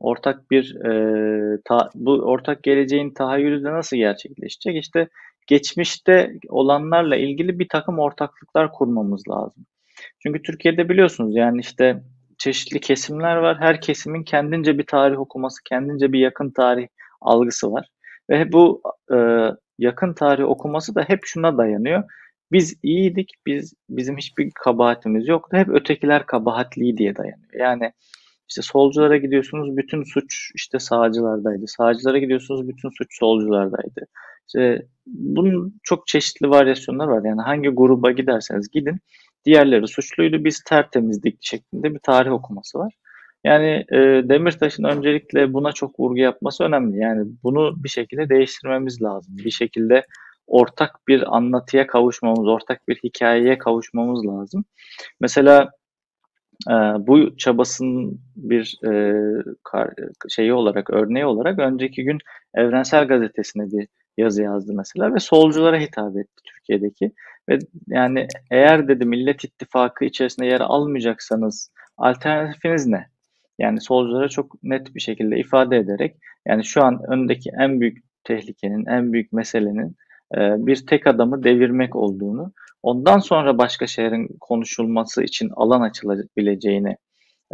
Ortak 0.00 0.50
bir 0.50 0.84
e, 0.84 1.58
ta, 1.64 1.90
bu 1.94 2.12
ortak 2.12 2.62
geleceğin 2.62 3.14
tahayyülü 3.14 3.64
de 3.64 3.72
nasıl 3.72 3.96
gerçekleşecek? 3.96 4.76
İşte 4.76 5.08
geçmişte 5.46 6.32
olanlarla 6.48 7.16
ilgili 7.16 7.58
bir 7.58 7.68
takım 7.68 7.98
ortaklıklar 7.98 8.72
kurmamız 8.72 9.22
lazım. 9.28 9.66
Çünkü 10.22 10.42
Türkiye'de 10.42 10.88
biliyorsunuz 10.88 11.36
yani 11.36 11.60
işte 11.60 12.02
çeşitli 12.38 12.80
kesimler 12.80 13.36
var. 13.36 13.56
Her 13.60 13.80
kesimin 13.80 14.22
kendince 14.24 14.78
bir 14.78 14.86
tarih 14.86 15.18
okuması, 15.18 15.64
kendince 15.64 16.12
bir 16.12 16.18
yakın 16.18 16.50
tarih 16.50 16.88
algısı 17.20 17.72
var. 17.72 17.88
Ve 18.30 18.52
bu 18.52 18.82
e, 19.12 19.16
yakın 19.78 20.14
tarih 20.14 20.44
okuması 20.44 20.94
da 20.94 21.02
hep 21.02 21.20
şuna 21.24 21.58
dayanıyor. 21.58 22.02
Biz 22.52 22.78
iyiydik, 22.82 23.30
biz 23.46 23.74
bizim 23.88 24.16
hiçbir 24.16 24.50
kabahatimiz 24.54 25.28
yoktu. 25.28 25.56
Hep 25.56 25.68
ötekiler 25.68 26.26
kabahatli 26.26 26.96
diye 26.96 27.16
dayanıyor. 27.16 27.54
Yani 27.58 27.92
işte 28.48 28.62
solculara 28.62 29.16
gidiyorsunuz 29.16 29.76
bütün 29.76 30.02
suç 30.02 30.50
işte 30.54 30.78
sağcılardaydı. 30.78 31.66
Sağcılara 31.66 32.18
gidiyorsunuz 32.18 32.68
bütün 32.68 32.88
suç 32.98 33.18
solculardaydı. 33.18 34.06
İşte 34.46 34.86
bunun 35.06 35.80
çok 35.82 36.06
çeşitli 36.06 36.50
varyasyonlar 36.50 37.06
var. 37.06 37.24
Yani 37.24 37.40
hangi 37.40 37.68
gruba 37.68 38.10
giderseniz 38.10 38.70
gidin 38.70 38.98
diğerleri 39.44 39.88
suçluydu 39.88 40.44
biz 40.44 40.64
tertemizdik 40.64 41.38
şeklinde 41.40 41.94
bir 41.94 41.98
tarih 41.98 42.32
okuması 42.32 42.78
var. 42.78 42.94
Yani 43.44 43.84
e, 43.92 43.96
Demirtaş'ın 44.28 44.84
öncelikle 44.84 45.52
buna 45.52 45.72
çok 45.72 46.00
vurgu 46.00 46.18
yapması 46.18 46.64
önemli. 46.64 46.98
Yani 46.98 47.26
bunu 47.42 47.84
bir 47.84 47.88
şekilde 47.88 48.28
değiştirmemiz 48.28 49.02
lazım. 49.02 49.36
Bir 49.38 49.50
şekilde 49.50 50.06
ortak 50.46 51.08
bir 51.08 51.36
anlatıya 51.36 51.86
kavuşmamız, 51.86 52.48
ortak 52.48 52.88
bir 52.88 52.96
hikayeye 53.04 53.58
kavuşmamız 53.58 54.26
lazım. 54.26 54.64
Mesela 55.20 55.70
e, 56.68 56.74
bu 56.98 57.36
çabasının 57.36 58.20
bir 58.36 58.78
e, 58.86 59.14
şeyi 60.28 60.52
olarak, 60.52 60.90
örneği 60.90 61.26
olarak 61.26 61.58
önceki 61.58 62.04
gün 62.04 62.18
Evrensel 62.54 63.08
Gazetesi'ne 63.08 63.64
bir 63.72 63.88
yazı 64.16 64.42
yazdı 64.42 64.72
mesela 64.76 65.14
ve 65.14 65.18
solculara 65.18 65.78
hitap 65.78 66.16
etti 66.16 66.42
Türkiye'deki. 66.44 67.12
Ve 67.50 67.58
yani 67.88 68.26
eğer 68.50 68.88
dedi 68.88 69.04
Millet 69.04 69.44
İttifakı 69.44 70.04
içerisinde 70.04 70.46
yer 70.46 70.60
almayacaksanız 70.60 71.72
alternatifiniz 71.96 72.86
ne? 72.86 73.06
Yani 73.58 73.80
solculara 73.80 74.28
çok 74.28 74.62
net 74.62 74.94
bir 74.94 75.00
şekilde 75.00 75.38
ifade 75.38 75.76
ederek 75.76 76.16
yani 76.46 76.64
şu 76.64 76.82
an 76.84 77.00
öndeki 77.08 77.50
en 77.60 77.80
büyük 77.80 77.98
tehlikenin, 78.24 78.86
en 78.86 79.12
büyük 79.12 79.32
meselenin 79.32 79.96
e, 80.36 80.38
bir 80.66 80.86
tek 80.86 81.06
adamı 81.06 81.44
devirmek 81.44 81.96
olduğunu, 81.96 82.52
ondan 82.82 83.18
sonra 83.18 83.58
başka 83.58 83.86
şeylerin 83.86 84.28
konuşulması 84.40 85.22
için 85.22 85.50
alan 85.56 85.80
açılabileceğini 85.80 86.96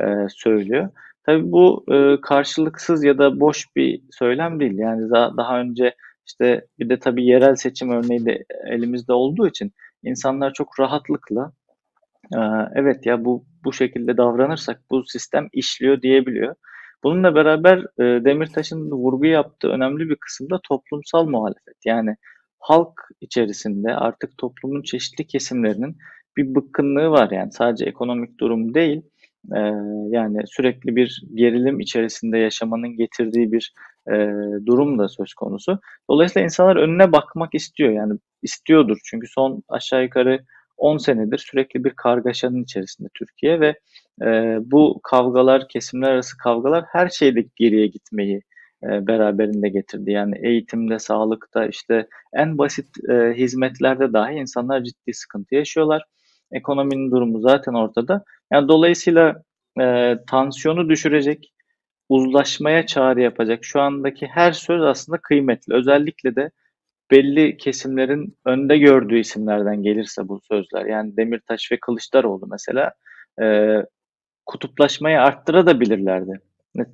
e, 0.00 0.04
söylüyor. 0.28 0.88
Tabii 1.26 1.52
bu 1.52 1.85
e, 1.92 2.20
karşılıksız 2.20 3.04
ya 3.04 3.18
da 3.18 3.40
boş 3.40 3.66
bir 3.76 4.00
söylem 4.11 4.61
değil. 4.61 4.78
Yani 4.78 5.11
daha, 5.11 5.37
daha 5.37 5.61
önce 5.61 5.94
işte 6.26 6.66
bir 6.78 6.88
de 6.88 6.98
tabii 6.98 7.26
yerel 7.26 7.54
seçim 7.54 7.90
örneği 7.90 8.26
de 8.26 8.44
elimizde 8.66 9.12
olduğu 9.12 9.48
için 9.48 9.72
insanlar 10.07 10.53
çok 10.53 10.81
rahatlıkla 10.81 11.53
evet 12.75 13.07
ya 13.07 13.25
bu 13.25 13.45
bu 13.64 13.73
şekilde 13.73 14.16
davranırsak 14.16 14.81
bu 14.90 15.05
sistem 15.07 15.49
işliyor 15.53 16.03
diyebiliyor. 16.03 16.55
Bununla 17.05 17.35
beraber 17.35 17.79
e, 17.79 18.25
Demirtaş'ın 18.25 18.90
vurgu 18.90 19.27
yaptığı 19.27 19.69
önemli 19.69 20.09
bir 20.09 20.16
kısımda 20.16 20.61
toplumsal 20.69 21.29
muhalefet. 21.29 21.77
Yani 21.85 22.16
halk 22.59 23.01
içerisinde 23.21 23.95
artık 23.95 24.38
toplumun 24.38 24.83
çeşitli 24.83 25.27
kesimlerinin 25.27 25.97
bir 26.37 26.55
bıkkınlığı 26.55 27.11
var 27.11 27.31
yani 27.31 27.53
sadece 27.53 27.85
ekonomik 27.85 28.40
durum 28.40 28.75
değil 28.75 29.03
e, 29.54 29.61
yani 30.11 30.38
sürekli 30.46 30.96
bir 30.96 31.22
gerilim 31.35 31.80
içerisinde 31.80 32.38
yaşamanın 32.38 32.96
getirdiği 32.96 33.52
bir 33.52 33.72
e, 34.11 34.14
durum 34.66 34.98
da 34.98 35.09
söz 35.09 35.35
konusu. 35.35 35.80
Dolayısıyla 36.11 36.44
insanlar 36.44 36.76
önüne 36.76 37.12
bakmak 37.12 37.54
istiyor 37.54 37.92
yani 37.92 38.18
istiyordur 38.42 38.98
çünkü 39.04 39.26
son 39.26 39.62
aşağı 39.68 40.02
yukarı 40.02 40.40
10 40.76 40.98
senedir 40.98 41.38
sürekli 41.38 41.85
bir 41.85 41.90
kargaşanın 41.90 42.62
içerisinde 42.62 43.09
Türkiye 43.14 43.61
ve 43.61 43.80
e, 44.22 44.59
bu 44.61 45.00
kavgalar, 45.02 45.68
kesimler 45.68 46.11
arası 46.11 46.37
kavgalar 46.38 46.85
her 46.88 47.09
şeyde 47.09 47.44
geriye 47.56 47.87
gitmeyi 47.87 48.42
e, 48.82 49.06
beraberinde 49.06 49.68
getirdi. 49.68 50.11
Yani 50.11 50.38
eğitimde, 50.42 50.98
sağlıkta, 50.98 51.66
işte 51.66 52.06
en 52.35 52.59
basit 52.59 52.87
e, 53.11 53.35
hizmetlerde 53.37 54.12
dahi 54.12 54.35
insanlar 54.35 54.82
ciddi 54.85 55.14
sıkıntı 55.14 55.54
yaşıyorlar. 55.54 56.04
Ekonominin 56.52 57.11
durumu 57.11 57.40
zaten 57.40 57.74
ortada. 57.74 58.24
Yani 58.52 58.68
dolayısıyla 58.68 59.42
e, 59.80 60.14
tansiyonu 60.26 60.88
düşürecek, 60.88 61.52
uzlaşmaya 62.09 62.87
çağrı 62.87 63.20
yapacak 63.20 63.64
şu 63.64 63.80
andaki 63.80 64.26
her 64.26 64.52
söz 64.52 64.82
aslında 64.82 65.18
kıymetli. 65.18 65.74
Özellikle 65.74 66.37
de 66.37 66.50
belli 67.11 67.56
kesimlerin 67.56 68.37
önde 68.46 68.78
gördüğü 68.78 69.18
isimlerden 69.18 69.82
gelirse 69.82 70.28
bu 70.28 70.40
sözler 70.40 70.87
yani 70.87 71.16
Demirtaş 71.16 71.72
ve 71.72 71.78
Kılıçdaroğlu 71.80 72.46
mesela 72.50 72.92
e, 73.42 73.76
kutuplaşmayı 74.46 75.20
arttırabilirlerdi. 75.20 76.40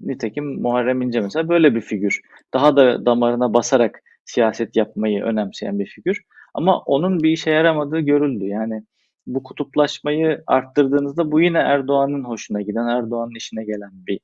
Nitekim 0.00 0.62
Muharrem 0.62 1.02
İnce 1.02 1.20
mesela 1.20 1.48
böyle 1.48 1.74
bir 1.74 1.80
figür. 1.80 2.20
Daha 2.54 2.76
da 2.76 3.06
damarına 3.06 3.54
basarak 3.54 4.00
siyaset 4.24 4.76
yapmayı 4.76 5.22
önemseyen 5.24 5.78
bir 5.78 5.86
figür. 5.86 6.22
Ama 6.54 6.78
onun 6.80 7.22
bir 7.22 7.30
işe 7.30 7.50
yaramadığı 7.50 8.00
görüldü. 8.00 8.44
Yani 8.44 8.82
bu 9.26 9.42
kutuplaşmayı 9.42 10.42
arttırdığınızda 10.46 11.32
bu 11.32 11.40
yine 11.40 11.58
Erdoğan'ın 11.58 12.24
hoşuna 12.24 12.62
giden, 12.62 12.86
Erdoğan'ın 12.86 13.36
işine 13.36 13.64
gelen 13.64 13.90
bir 13.92 14.20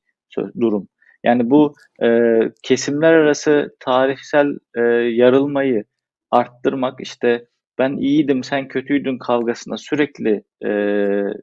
durum. 0.60 0.88
Yani 1.24 1.50
bu 1.50 1.74
e, 2.02 2.38
kesimler 2.62 3.12
arası 3.12 3.76
tarihsel 3.80 4.58
e, 4.76 4.80
yarılmayı 4.82 5.84
arttırmak 6.30 7.00
işte 7.00 7.46
ben 7.78 7.96
iyiydim 7.96 8.44
sen 8.44 8.68
kötüydün 8.68 9.18
kavgasına 9.18 9.76
sürekli 9.76 10.42
e, 10.64 10.70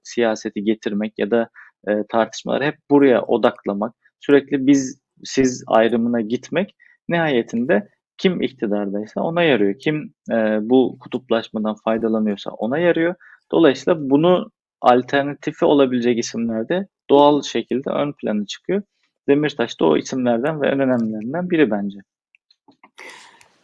siyaseti 0.03 0.63
getirmek 0.63 1.13
ya 1.17 1.31
da 1.31 1.49
e, 1.87 1.91
tartışmaları 2.09 2.63
hep 2.63 2.75
buraya 2.91 3.21
odaklamak 3.21 3.95
sürekli 4.19 4.67
biz 4.67 5.01
siz 5.23 5.63
ayrımına 5.67 6.21
gitmek 6.21 6.75
nihayetinde 7.09 7.87
kim 8.17 8.41
iktidardaysa 8.41 9.21
ona 9.21 9.43
yarıyor. 9.43 9.79
Kim 9.79 10.13
e, 10.31 10.35
bu 10.61 10.97
kutuplaşmadan 10.99 11.75
faydalanıyorsa 11.83 12.51
ona 12.51 12.77
yarıyor. 12.77 13.15
Dolayısıyla 13.51 14.09
bunu 14.09 14.51
alternatifi 14.81 15.65
olabilecek 15.65 16.19
isimlerde 16.19 16.87
doğal 17.09 17.41
şekilde 17.41 17.89
ön 17.89 18.11
plana 18.11 18.45
çıkıyor. 18.45 18.81
Demirtaş 19.27 19.79
da 19.79 19.85
o 19.85 19.97
isimlerden 19.97 20.61
ve 20.61 20.67
en 20.67 20.79
önemlilerinden 20.79 21.49
biri 21.49 21.71
bence. 21.71 21.99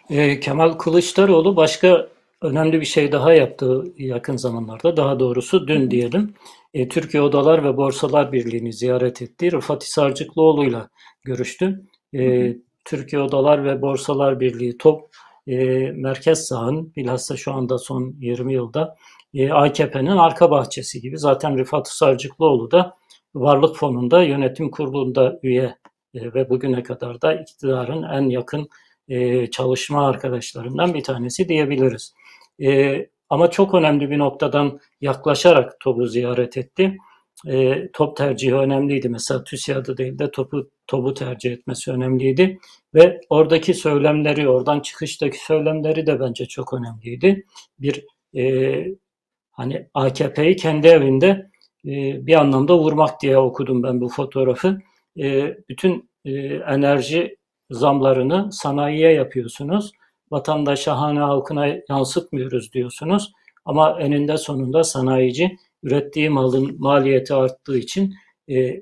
E, 0.09 0.39
Kemal 0.39 0.73
Kılıçdaroğlu 0.73 1.55
başka 1.55 2.07
önemli 2.41 2.81
bir 2.81 2.85
şey 2.85 3.11
daha 3.11 3.33
yaptı 3.33 3.85
yakın 3.97 4.37
zamanlarda. 4.37 4.97
Daha 4.97 5.19
doğrusu 5.19 5.67
dün 5.67 5.91
diyelim. 5.91 6.33
E, 6.73 6.87
Türkiye 6.87 7.23
Odalar 7.23 7.63
ve 7.63 7.77
Borsalar 7.77 8.31
Birliği'ni 8.31 8.73
ziyaret 8.73 9.21
etti. 9.21 9.51
Rıfat 9.51 9.83
Hisarcıklıoğlu'yla 9.83 10.89
görüştü. 11.23 11.81
E, 12.13 12.53
Türkiye 12.85 13.21
Odalar 13.21 13.65
ve 13.65 13.81
Borsalar 13.81 14.39
Birliği 14.39 14.77
top 14.77 15.09
e, 15.47 15.55
merkez 15.91 16.47
sağın 16.47 16.95
bilhassa 16.95 17.37
şu 17.37 17.53
anda 17.53 17.77
son 17.77 18.15
20 18.19 18.53
yılda 18.53 18.95
e, 19.33 19.51
AKP'nin 19.51 20.17
arka 20.17 20.51
bahçesi 20.51 21.01
gibi. 21.01 21.17
Zaten 21.17 21.57
Rıfat 21.57 21.87
Hisarcıklıoğlu 21.89 22.71
da 22.71 22.95
Varlık 23.35 23.77
Fonu'nda 23.77 24.23
yönetim 24.23 24.71
kurulunda 24.71 25.39
üye 25.43 25.75
e, 26.13 26.33
ve 26.33 26.49
bugüne 26.49 26.83
kadar 26.83 27.21
da 27.21 27.33
iktidarın 27.33 28.03
en 28.03 28.29
yakın 28.29 28.69
e, 29.07 29.47
çalışma 29.51 30.07
arkadaşlarından 30.07 30.93
bir 30.93 31.03
tanesi 31.03 31.49
diyebiliriz. 31.49 32.13
E, 32.63 32.97
ama 33.29 33.51
çok 33.51 33.73
önemli 33.73 34.09
bir 34.09 34.19
noktadan 34.19 34.79
yaklaşarak 35.01 35.79
TOB'u 35.79 36.07
ziyaret 36.07 36.57
etti. 36.57 36.97
e, 37.47 37.87
top 37.93 38.17
tercihi 38.17 38.55
önemliydi. 38.55 39.09
Mesela 39.09 39.43
TÜSİAD'ı 39.43 39.97
değil 39.97 40.19
de 40.19 40.31
topu 40.31 40.69
topu 40.87 41.13
tercih 41.13 41.51
etmesi 41.51 41.91
önemliydi. 41.91 42.59
Ve 42.95 43.21
oradaki 43.29 43.73
söylemleri, 43.73 44.49
oradan 44.49 44.79
çıkıştaki 44.79 45.45
söylemleri 45.45 46.07
de 46.07 46.19
bence 46.19 46.45
çok 46.45 46.73
önemliydi. 46.73 47.45
Bir 47.79 48.05
e, 48.37 48.85
hani 49.61 49.87
AKP'yi 49.93 50.55
kendi 50.55 50.87
evinde 50.87 51.49
e, 51.85 52.25
bir 52.27 52.35
anlamda 52.35 52.77
vurmak 52.77 53.21
diye 53.21 53.37
okudum 53.37 53.83
ben 53.83 54.01
bu 54.01 54.09
fotoğrafı. 54.09 54.81
E, 55.19 55.57
bütün 55.69 56.09
e, 56.25 56.31
enerji 56.55 57.37
zamlarını 57.71 58.51
sanayiye 58.51 59.11
yapıyorsunuz. 59.11 59.91
Vatandaşa, 60.31 60.99
hane 60.99 61.19
halkına 61.19 61.67
yansıtmıyoruz 61.89 62.73
diyorsunuz. 62.73 63.31
Ama 63.65 63.99
eninde 63.99 64.37
sonunda 64.37 64.83
sanayici 64.83 65.57
ürettiği 65.83 66.29
malın 66.29 66.75
maliyeti 66.79 67.33
arttığı 67.33 67.77
için 67.77 68.13
e, 68.49 68.81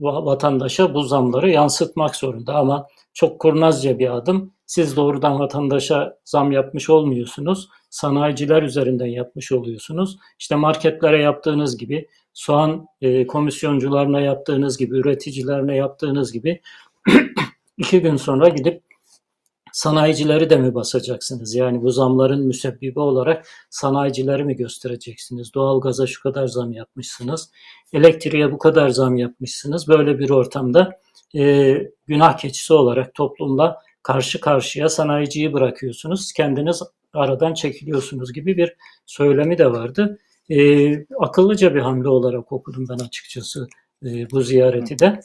vatandaşa 0.00 0.94
bu 0.94 1.02
zamları 1.02 1.50
yansıtmak 1.50 2.16
zorunda. 2.16 2.54
Ama 2.54 2.86
çok 3.14 3.40
kurnazca 3.40 3.98
bir 3.98 4.16
adım. 4.16 4.54
Siz 4.66 4.96
doğrudan 4.96 5.38
vatandaşa 5.38 6.18
zam 6.24 6.52
yapmış 6.52 6.90
olmuyorsunuz. 6.90 7.68
Sanayiciler 7.92 8.62
üzerinden 8.62 9.06
yapmış 9.06 9.52
oluyorsunuz. 9.52 10.18
İşte 10.38 10.54
marketlere 10.54 11.22
yaptığınız 11.22 11.76
gibi, 11.76 12.08
soğan 12.32 12.86
e, 13.00 13.26
komisyoncularına 13.26 14.20
yaptığınız 14.20 14.78
gibi, 14.78 14.96
üreticilerine 14.96 15.76
yaptığınız 15.76 16.32
gibi 16.32 16.60
iki 17.78 18.00
gün 18.00 18.16
sonra 18.16 18.48
gidip 18.48 18.82
sanayicileri 19.72 20.50
de 20.50 20.56
mi 20.56 20.74
basacaksınız? 20.74 21.54
Yani 21.54 21.82
bu 21.82 21.90
zamların 21.90 22.46
müsebbibi 22.46 23.00
olarak 23.00 23.46
sanayicileri 23.70 24.44
mi 24.44 24.56
göstereceksiniz? 24.56 25.54
Doğalgaza 25.54 26.06
şu 26.06 26.22
kadar 26.22 26.46
zam 26.46 26.72
yapmışsınız, 26.72 27.50
elektriğe 27.92 28.52
bu 28.52 28.58
kadar 28.58 28.88
zam 28.88 29.16
yapmışsınız. 29.16 29.88
Böyle 29.88 30.18
bir 30.18 30.30
ortamda 30.30 31.00
e, 31.36 31.76
günah 32.06 32.36
keçisi 32.36 32.72
olarak 32.72 33.14
toplumla 33.14 33.78
karşı 34.02 34.40
karşıya 34.40 34.88
sanayiciyi 34.88 35.52
bırakıyorsunuz. 35.52 36.32
Kendiniz 36.32 36.82
aradan 37.12 37.54
çekiliyorsunuz 37.54 38.32
gibi 38.32 38.56
bir 38.56 38.76
söylemi 39.06 39.58
de 39.58 39.72
vardı. 39.72 40.18
E, 40.50 40.92
akıllıca 41.18 41.74
bir 41.74 41.80
hamle 41.80 42.08
olarak 42.08 42.52
okudum 42.52 42.86
ben 42.88 43.04
açıkçası 43.04 43.68
e, 44.04 44.30
bu 44.30 44.42
ziyareti 44.42 44.98
de. 44.98 45.20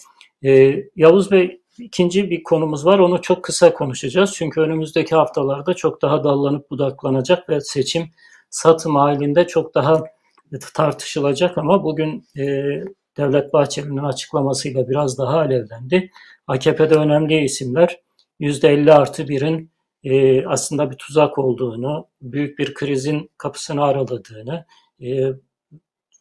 E, 0.45 0.83
Yavuz 0.95 1.31
Bey 1.31 1.61
ikinci 1.77 2.29
bir 2.29 2.43
konumuz 2.43 2.85
var. 2.85 2.99
Onu 2.99 3.21
çok 3.21 3.43
kısa 3.43 3.73
konuşacağız. 3.73 4.33
Çünkü 4.35 4.61
önümüzdeki 4.61 5.15
haftalarda 5.15 5.73
çok 5.73 6.01
daha 6.01 6.23
dallanıp 6.23 6.71
budaklanacak 6.71 7.49
ve 7.49 7.61
seçim 7.61 8.09
satım 8.49 8.95
halinde 8.95 9.47
çok 9.47 9.75
daha 9.75 10.03
tartışılacak 10.73 11.57
ama 11.57 11.83
bugün 11.83 12.25
e, 12.37 12.43
Devlet 13.17 13.53
Bahçeli'nin 13.53 14.03
açıklamasıyla 14.03 14.89
biraz 14.89 15.17
daha 15.17 15.37
alevlendi. 15.37 16.11
AKP'de 16.47 16.95
önemli 16.95 17.43
isimler 17.43 17.99
%50 18.39 18.91
artı 18.91 19.23
1'in 19.23 19.71
e, 20.07 20.45
aslında 20.45 20.91
bir 20.91 20.95
tuzak 20.97 21.37
olduğunu, 21.37 22.07
büyük 22.21 22.59
bir 22.59 22.73
krizin 22.73 23.31
kapısını 23.37 23.83
araladığını, 23.83 24.65
e, 25.01 25.07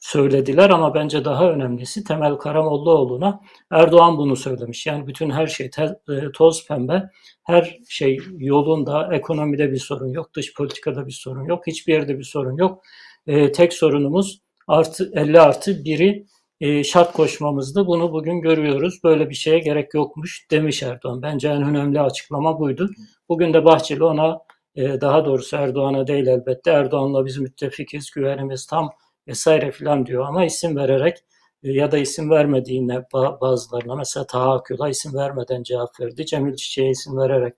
söylediler 0.00 0.70
ama 0.70 0.94
bence 0.94 1.24
daha 1.24 1.50
önemlisi 1.50 2.04
Temel 2.04 2.34
Karamollaoğlu'na 2.34 3.40
Erdoğan 3.70 4.18
bunu 4.18 4.36
söylemiş. 4.36 4.86
Yani 4.86 5.06
bütün 5.06 5.30
her 5.30 5.46
şey 5.46 5.70
te, 5.70 5.98
e, 6.08 6.32
toz 6.34 6.66
pembe, 6.68 7.10
her 7.44 7.78
şey 7.88 8.18
yolunda, 8.38 9.14
ekonomide 9.14 9.72
bir 9.72 9.78
sorun 9.78 10.08
yok, 10.08 10.34
dış 10.34 10.54
politikada 10.54 11.06
bir 11.06 11.12
sorun 11.12 11.44
yok, 11.44 11.66
hiçbir 11.66 11.92
yerde 11.92 12.18
bir 12.18 12.24
sorun 12.24 12.56
yok. 12.56 12.82
E, 13.26 13.52
tek 13.52 13.72
sorunumuz 13.72 14.40
artı 14.68 15.10
50 15.14 15.40
artı 15.40 15.70
1'i 15.84 16.26
e, 16.60 16.84
şart 16.84 17.12
koşmamızda 17.12 17.86
bunu 17.86 18.12
bugün 18.12 18.40
görüyoruz. 18.40 19.00
Böyle 19.04 19.30
bir 19.30 19.34
şeye 19.34 19.58
gerek 19.58 19.94
yokmuş 19.94 20.46
demiş 20.50 20.82
Erdoğan. 20.82 21.22
Bence 21.22 21.48
en 21.48 21.62
önemli 21.62 22.00
açıklama 22.00 22.60
buydu. 22.60 22.90
Bugün 23.28 23.54
de 23.54 23.64
Bahçeli 23.64 24.04
ona 24.04 24.38
e, 24.74 25.00
daha 25.00 25.24
doğrusu 25.24 25.56
Erdoğan'a 25.56 26.06
değil 26.06 26.26
elbette 26.26 26.70
Erdoğan'la 26.70 27.26
biz 27.26 27.38
müttefikiz, 27.38 28.10
güvenimiz 28.10 28.66
tam 28.66 28.90
vesaire 29.28 29.70
filan 29.72 30.06
diyor 30.06 30.24
ama 30.26 30.44
isim 30.44 30.76
vererek 30.76 31.18
e, 31.62 31.72
ya 31.72 31.92
da 31.92 31.98
isim 31.98 32.30
vermediğine 32.30 33.04
bazılarına 33.40 33.94
mesela 33.94 34.26
Taha 34.26 34.54
Akül'a 34.54 34.88
isim 34.88 35.14
vermeden 35.14 35.62
cevap 35.62 36.00
verdi. 36.00 36.26
Cemil 36.26 36.56
Çiçek'e 36.56 36.90
isim 36.90 37.18
vererek 37.18 37.54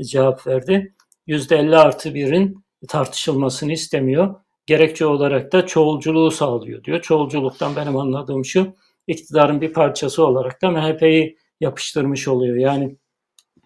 cevap 0.00 0.46
verdi. 0.46 0.94
%50 1.28 1.76
artı 1.76 2.14
birin 2.14 2.64
tartışılmasını 2.88 3.72
istemiyor. 3.72 4.34
Gerekçe 4.66 5.06
olarak 5.06 5.52
da 5.52 5.66
çoğulculuğu 5.66 6.30
sağlıyor 6.30 6.84
diyor. 6.84 7.00
Çoğulculuktan 7.02 7.76
benim 7.76 7.96
anladığım 7.96 8.44
şu, 8.44 8.76
iktidarın 9.06 9.60
bir 9.60 9.72
parçası 9.72 10.26
olarak 10.26 10.62
da 10.62 10.70
MHP'yi 10.70 11.36
yapıştırmış 11.60 12.28
oluyor. 12.28 12.56
Yani 12.56 12.96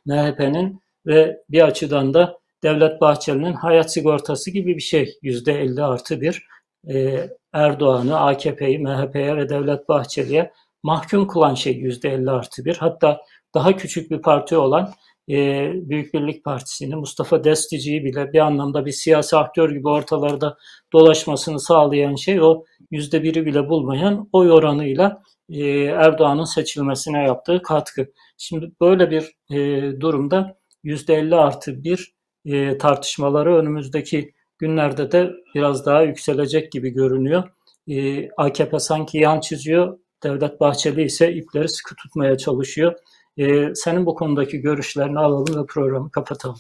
MHP'nin 0.07 0.81
ve 1.07 1.43
bir 1.51 1.61
açıdan 1.61 2.15
da 2.15 2.39
Devlet 2.63 3.01
Bahçeli'nin 3.01 3.53
hayat 3.53 3.93
sigortası 3.93 4.51
gibi 4.51 4.77
bir 4.77 4.83
şey. 4.83 5.19
%50 5.23 5.83
artı 5.83 6.21
bir 6.21 6.47
e, 6.89 7.29
Erdoğan'ı, 7.53 8.21
AKP'yi, 8.21 8.79
MHP'ye 8.79 9.37
ve 9.37 9.49
Devlet 9.49 9.89
Bahçeli'ye 9.89 10.53
mahkum 10.83 11.27
kılan 11.27 11.55
şey 11.55 11.73
%50 11.73 12.31
artı 12.31 12.65
bir. 12.65 12.77
Hatta 12.77 13.21
daha 13.55 13.77
küçük 13.77 14.11
bir 14.11 14.23
parti 14.23 14.57
olan 14.57 14.93
e, 15.31 15.71
Büyük 15.75 16.15
Birlik 16.15 16.45
Partisi'ni, 16.45 16.97
Mustafa 16.97 17.45
Destici'yi 17.45 18.05
bile 18.05 18.33
bir 18.33 18.39
anlamda 18.39 18.87
bir 18.87 18.91
siyasi 18.91 19.37
aktör 19.37 19.71
gibi 19.71 19.89
ortalarda 19.89 20.57
dolaşmasını 20.93 21.61
sağlayan 21.61 22.15
şey 22.15 22.41
o 22.41 22.65
yüzde 22.91 23.23
biri 23.23 23.47
bile 23.47 23.69
bulmayan 23.69 24.29
oy 24.33 24.53
oranıyla 24.53 25.23
e, 25.49 25.65
Erdoğan'ın 25.85 26.45
seçilmesine 26.45 27.23
yaptığı 27.23 27.63
katkı. 27.63 28.07
Şimdi 28.39 28.73
böyle 28.81 29.11
bir 29.11 29.33
e, 29.51 30.01
durumda 30.01 30.57
yüzde 30.83 31.15
50 31.15 31.35
artı 31.35 31.85
bir 31.85 32.15
e, 32.45 32.79
tartışmaları 32.79 33.57
önümüzdeki 33.57 34.33
günlerde 34.59 35.13
de 35.13 35.31
biraz 35.55 35.87
daha 35.87 36.03
yükselecek 36.03 36.73
gibi 36.73 36.91
görünüyor. 36.91 37.45
Ee, 37.89 38.29
AKP 38.37 38.79
sanki 38.79 39.19
yan 39.19 39.41
çiziyor, 39.41 39.99
Devlet 40.23 40.61
Bahçeli 40.61 41.03
ise 41.03 41.33
ipleri 41.33 41.69
sıkı 41.69 41.95
tutmaya 41.95 42.39
çalışıyor. 42.39 42.95
Ee, 43.39 43.75
senin 43.75 44.07
bu 44.07 44.15
konudaki 44.15 44.61
görüşlerini 44.61 45.19
alalım 45.19 45.63
ve 45.63 45.67
programı 45.67 46.11
kapatalım. 46.11 46.57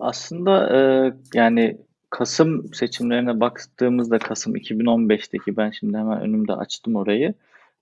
Aslında 0.00 0.76
e, 0.76 1.12
yani 1.34 1.78
Kasım 2.10 2.74
seçimlerine 2.74 3.40
baktığımızda 3.40 4.18
Kasım 4.18 4.56
2015'teki 4.56 5.56
ben 5.56 5.70
şimdi 5.70 5.98
hemen 5.98 6.20
önümde 6.20 6.52
açtım 6.52 6.96
orayı. 6.96 7.34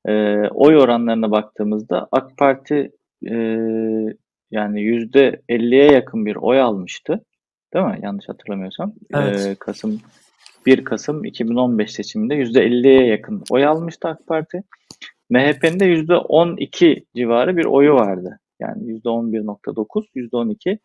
E, 0.06 0.12
oy 0.48 0.76
oranlarına 0.76 1.30
baktığımızda 1.30 2.08
AK 2.12 2.37
Parti 2.37 2.92
e, 3.26 3.34
yani 4.50 4.80
%50'ye 4.80 5.92
yakın 5.92 6.26
bir 6.26 6.37
oy 6.37 6.61
almıştı. 6.61 7.24
Değil 7.74 7.84
mi? 7.84 7.98
Yanlış 8.02 8.28
hatırlamıyorsam. 8.28 8.92
Evet. 9.14 9.46
Ee, 9.46 9.54
Kasım 9.54 10.00
1 10.66 10.84
Kasım 10.84 11.24
2015 11.24 11.92
seçiminde 11.92 12.34
%50'ye 12.34 13.06
yakın 13.06 13.44
oy 13.50 13.66
almıştı 13.66 14.08
AK 14.08 14.26
Parti. 14.26 14.62
MHP'nin 15.31 15.81
de 15.81 15.85
%12 15.85 17.05
civarı 17.17 17.57
bir 17.57 17.64
oyu 17.64 17.95
vardı. 17.95 18.41
Yani 18.61 19.01
%11.9, 19.05 20.05
%12. 20.14 20.79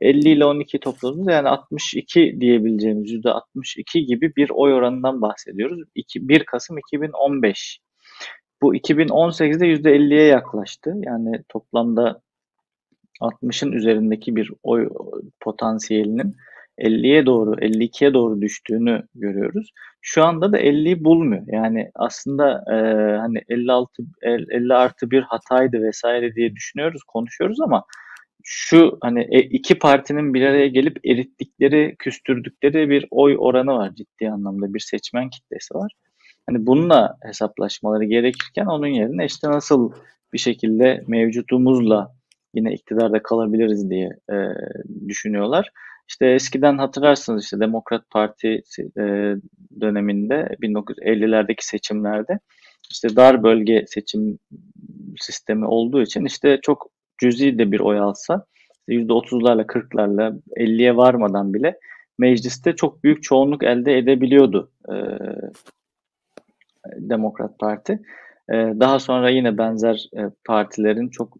50 0.00 0.28
ile 0.28 0.44
12 0.44 0.80
topladığımızda 0.80 1.32
yani 1.32 1.48
62 1.48 2.36
diyebileceğimiz 2.40 3.12
%62 3.12 3.98
gibi 3.98 4.36
bir 4.36 4.50
oy 4.50 4.74
oranından 4.74 5.22
bahsediyoruz. 5.22 5.80
2, 5.94 6.28
1 6.28 6.44
Kasım 6.44 6.78
2015. 6.78 7.80
Bu 8.62 8.74
2018'de 8.74 9.66
%50'ye 9.66 10.24
yaklaştı. 10.24 10.94
Yani 11.02 11.42
toplamda 11.48 12.20
60'ın 13.20 13.72
üzerindeki 13.72 14.36
bir 14.36 14.52
oy 14.62 14.88
potansiyelinin 15.40 16.36
50'ye 16.78 17.26
doğru, 17.26 17.54
52'ye 17.54 18.14
doğru 18.14 18.40
düştüğünü 18.40 19.02
görüyoruz. 19.14 19.70
Şu 20.00 20.24
anda 20.24 20.52
da 20.52 20.60
50'yi 20.60 21.04
bulmuyor. 21.04 21.42
Yani 21.46 21.90
aslında 21.94 22.64
e, 22.68 22.74
hani 23.18 23.38
56 23.48 24.02
50 24.22 24.74
artı 24.74 25.10
bir 25.10 25.22
hataydı 25.22 25.82
vesaire 25.82 26.34
diye 26.34 26.54
düşünüyoruz, 26.56 27.02
konuşuyoruz 27.02 27.60
ama 27.60 27.84
şu 28.44 28.98
hani 29.00 29.26
e, 29.30 29.38
iki 29.40 29.78
partinin 29.78 30.34
bir 30.34 30.42
araya 30.42 30.68
gelip 30.68 31.06
erittikleri, 31.06 31.96
küstürdükleri 31.98 32.90
bir 32.90 33.06
oy 33.10 33.36
oranı 33.38 33.72
var 33.72 33.94
ciddi 33.94 34.30
anlamda 34.30 34.74
bir 34.74 34.80
seçmen 34.80 35.30
kitlesi 35.30 35.74
var. 35.74 35.92
Hani 36.46 36.66
bununla 36.66 37.16
hesaplaşmaları 37.22 38.04
gerekirken 38.04 38.66
onun 38.66 38.86
yerine 38.86 39.24
işte 39.24 39.48
nasıl 39.48 39.92
bir 40.32 40.38
şekilde 40.38 41.04
mevcutumuzla 41.06 42.14
yine 42.54 42.72
iktidarda 42.72 43.22
kalabiliriz 43.22 43.90
diye 43.90 44.10
e, 44.30 44.36
düşünüyorlar. 45.08 45.72
İşte 46.08 46.26
eskiden 46.26 46.78
hatırlarsınız 46.78 47.44
işte 47.44 47.60
Demokrat 47.60 48.10
Parti 48.10 48.62
e, 48.98 49.02
döneminde 49.80 50.56
1950'lerdeki 50.62 51.66
seçimlerde 51.66 52.38
işte 52.90 53.16
dar 53.16 53.42
bölge 53.42 53.84
seçim 53.86 54.38
sistemi 55.20 55.66
olduğu 55.66 56.02
için 56.02 56.24
işte 56.24 56.58
çok 56.62 56.90
cüzi 57.18 57.58
de 57.58 57.72
bir 57.72 57.80
oy 57.80 57.98
alsa 57.98 58.44
%30'larla 58.88 59.66
40'larla 59.66 60.40
50'ye 60.56 60.96
varmadan 60.96 61.54
bile 61.54 61.78
mecliste 62.18 62.76
çok 62.76 63.04
büyük 63.04 63.22
çoğunluk 63.22 63.64
elde 63.64 63.98
edebiliyordu 63.98 64.70
e, 64.88 64.94
Demokrat 66.96 67.58
Parti. 67.58 67.92
E, 68.50 68.54
daha 68.54 68.98
sonra 68.98 69.30
yine 69.30 69.58
benzer 69.58 70.08
e, 70.16 70.20
partilerin 70.44 71.08
çok 71.08 71.36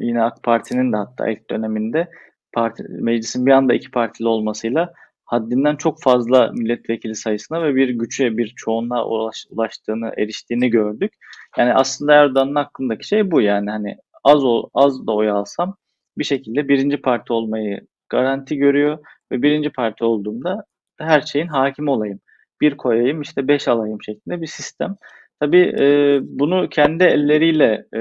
yine 0.00 0.22
AK 0.22 0.42
Parti'nin 0.42 0.92
de 0.92 0.96
hatta 0.96 1.30
ilk 1.30 1.50
döneminde 1.50 2.08
parti, 2.54 2.84
meclisin 2.88 3.46
bir 3.46 3.52
anda 3.52 3.74
iki 3.74 3.90
partili 3.90 4.28
olmasıyla 4.28 4.92
haddinden 5.24 5.76
çok 5.76 6.02
fazla 6.02 6.52
milletvekili 6.52 7.14
sayısına 7.14 7.62
ve 7.62 7.74
bir 7.74 7.88
güçe, 7.88 8.36
bir 8.38 8.52
çoğunluğa 8.56 9.06
ulaş, 9.06 9.44
ulaştığını, 9.50 10.12
eriştiğini 10.18 10.70
gördük. 10.70 11.12
Yani 11.58 11.74
aslında 11.74 12.14
Erdoğan'ın 12.14 12.54
aklındaki 12.54 13.06
şey 13.08 13.30
bu 13.30 13.40
yani 13.40 13.70
hani 13.70 13.96
az 14.24 14.44
o, 14.44 14.70
az 14.74 15.06
da 15.06 15.12
oy 15.12 15.30
alsam 15.30 15.76
bir 16.18 16.24
şekilde 16.24 16.68
birinci 16.68 16.96
parti 17.02 17.32
olmayı 17.32 17.80
garanti 18.08 18.56
görüyor 18.56 18.98
ve 19.32 19.42
birinci 19.42 19.70
parti 19.70 20.04
olduğumda 20.04 20.64
her 20.98 21.20
şeyin 21.20 21.46
hakim 21.46 21.88
olayım. 21.88 22.20
Bir 22.60 22.76
koyayım 22.76 23.22
işte 23.22 23.48
beş 23.48 23.68
alayım 23.68 24.02
şeklinde 24.02 24.42
bir 24.42 24.46
sistem. 24.46 24.96
Tabii 25.40 25.74
e, 25.80 26.18
bunu 26.22 26.68
kendi 26.68 27.04
elleriyle 27.04 27.86
e, 27.96 28.00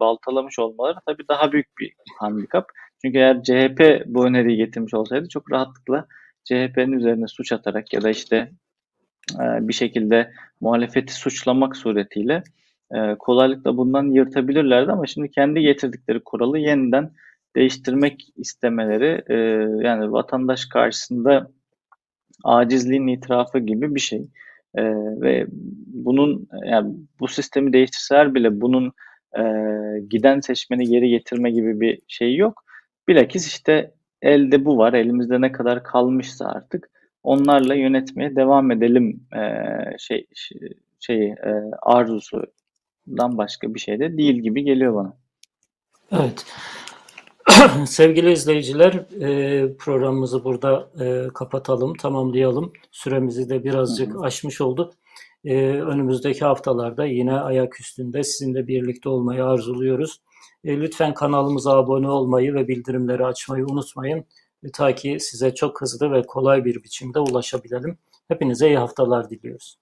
baltalamış 0.00 0.58
olmaları 0.58 0.98
tabii 1.06 1.28
daha 1.28 1.52
büyük 1.52 1.78
bir 1.80 1.92
handikap. 2.18 2.66
Çünkü 3.04 3.18
eğer 3.18 3.42
CHP 3.42 4.04
bu 4.06 4.26
öneriyi 4.26 4.56
getirmiş 4.56 4.94
olsaydı 4.94 5.28
çok 5.28 5.52
rahatlıkla 5.52 6.06
CHP'nin 6.44 6.92
üzerine 6.92 7.26
suç 7.28 7.52
atarak 7.52 7.92
ya 7.92 8.02
da 8.02 8.10
işte 8.10 8.36
e, 9.34 9.68
bir 9.68 9.72
şekilde 9.72 10.32
muhalefeti 10.60 11.14
suçlamak 11.14 11.76
suretiyle 11.76 12.42
e, 12.94 13.14
kolaylıkla 13.18 13.76
bundan 13.76 14.06
yırtabilirlerdi 14.10 14.92
ama 14.92 15.06
şimdi 15.06 15.30
kendi 15.30 15.60
getirdikleri 15.60 16.20
kuralı 16.24 16.58
yeniden 16.58 17.10
değiştirmek 17.56 18.28
istemeleri 18.36 19.22
e, 19.28 19.34
yani 19.86 20.12
vatandaş 20.12 20.66
karşısında 20.66 21.50
acizliğin 22.44 23.06
itirafı 23.06 23.58
gibi 23.58 23.94
bir 23.94 24.00
şey. 24.00 24.26
Ve 25.20 25.46
bunun 25.86 26.48
yani 26.64 26.94
bu 27.20 27.28
sistemi 27.28 27.72
değiştirseler 27.72 28.34
bile 28.34 28.60
bunun 28.60 28.92
e, 29.38 29.42
giden 30.10 30.40
seçmeni 30.40 30.84
geri 30.84 31.08
getirme 31.08 31.50
gibi 31.50 31.80
bir 31.80 31.98
şey 32.08 32.36
yok. 32.36 32.64
Bilakis 33.08 33.46
işte 33.46 33.94
elde 34.22 34.64
bu 34.64 34.78
var. 34.78 34.92
Elimizde 34.92 35.40
ne 35.40 35.52
kadar 35.52 35.84
kalmışsa 35.84 36.46
artık 36.46 36.90
onlarla 37.22 37.74
yönetmeye 37.74 38.36
devam 38.36 38.70
edelim 38.70 39.26
e, 39.36 39.42
şey 39.98 40.26
şey 41.00 41.26
e, 41.26 41.70
arzusundan 41.82 43.38
başka 43.38 43.74
bir 43.74 43.80
şey 43.80 44.00
de 44.00 44.16
değil 44.16 44.34
gibi 44.34 44.64
geliyor 44.64 44.94
bana. 44.94 45.16
Evet. 46.12 46.46
Sevgili 47.86 48.32
izleyiciler 48.32 48.92
e, 49.20 49.76
programımızı 49.76 50.44
burada 50.44 50.90
e, 51.00 51.28
kapatalım, 51.34 51.94
tamamlayalım. 51.94 52.72
Süremizi 52.90 53.48
de 53.48 53.64
birazcık 53.64 54.14
hı 54.14 54.18
hı. 54.18 54.22
aşmış 54.22 54.60
olduk. 54.60 54.92
E, 55.44 55.56
önümüzdeki 55.66 56.44
haftalarda 56.44 57.04
yine 57.04 57.32
ayak 57.32 57.80
üstünde 57.80 58.22
sizinle 58.22 58.66
birlikte 58.66 59.08
olmayı 59.08 59.44
arzuluyoruz. 59.44 60.20
Lütfen 60.64 61.14
kanalımıza 61.14 61.72
abone 61.72 62.08
olmayı 62.10 62.54
ve 62.54 62.68
bildirimleri 62.68 63.26
açmayı 63.26 63.66
unutmayın. 63.66 64.24
Ta 64.72 64.94
ki 64.94 65.16
size 65.20 65.54
çok 65.54 65.80
hızlı 65.80 66.12
ve 66.12 66.22
kolay 66.22 66.64
bir 66.64 66.82
biçimde 66.82 67.18
ulaşabilelim. 67.20 67.98
Hepinize 68.28 68.66
iyi 68.68 68.78
haftalar 68.78 69.30
diliyoruz. 69.30 69.81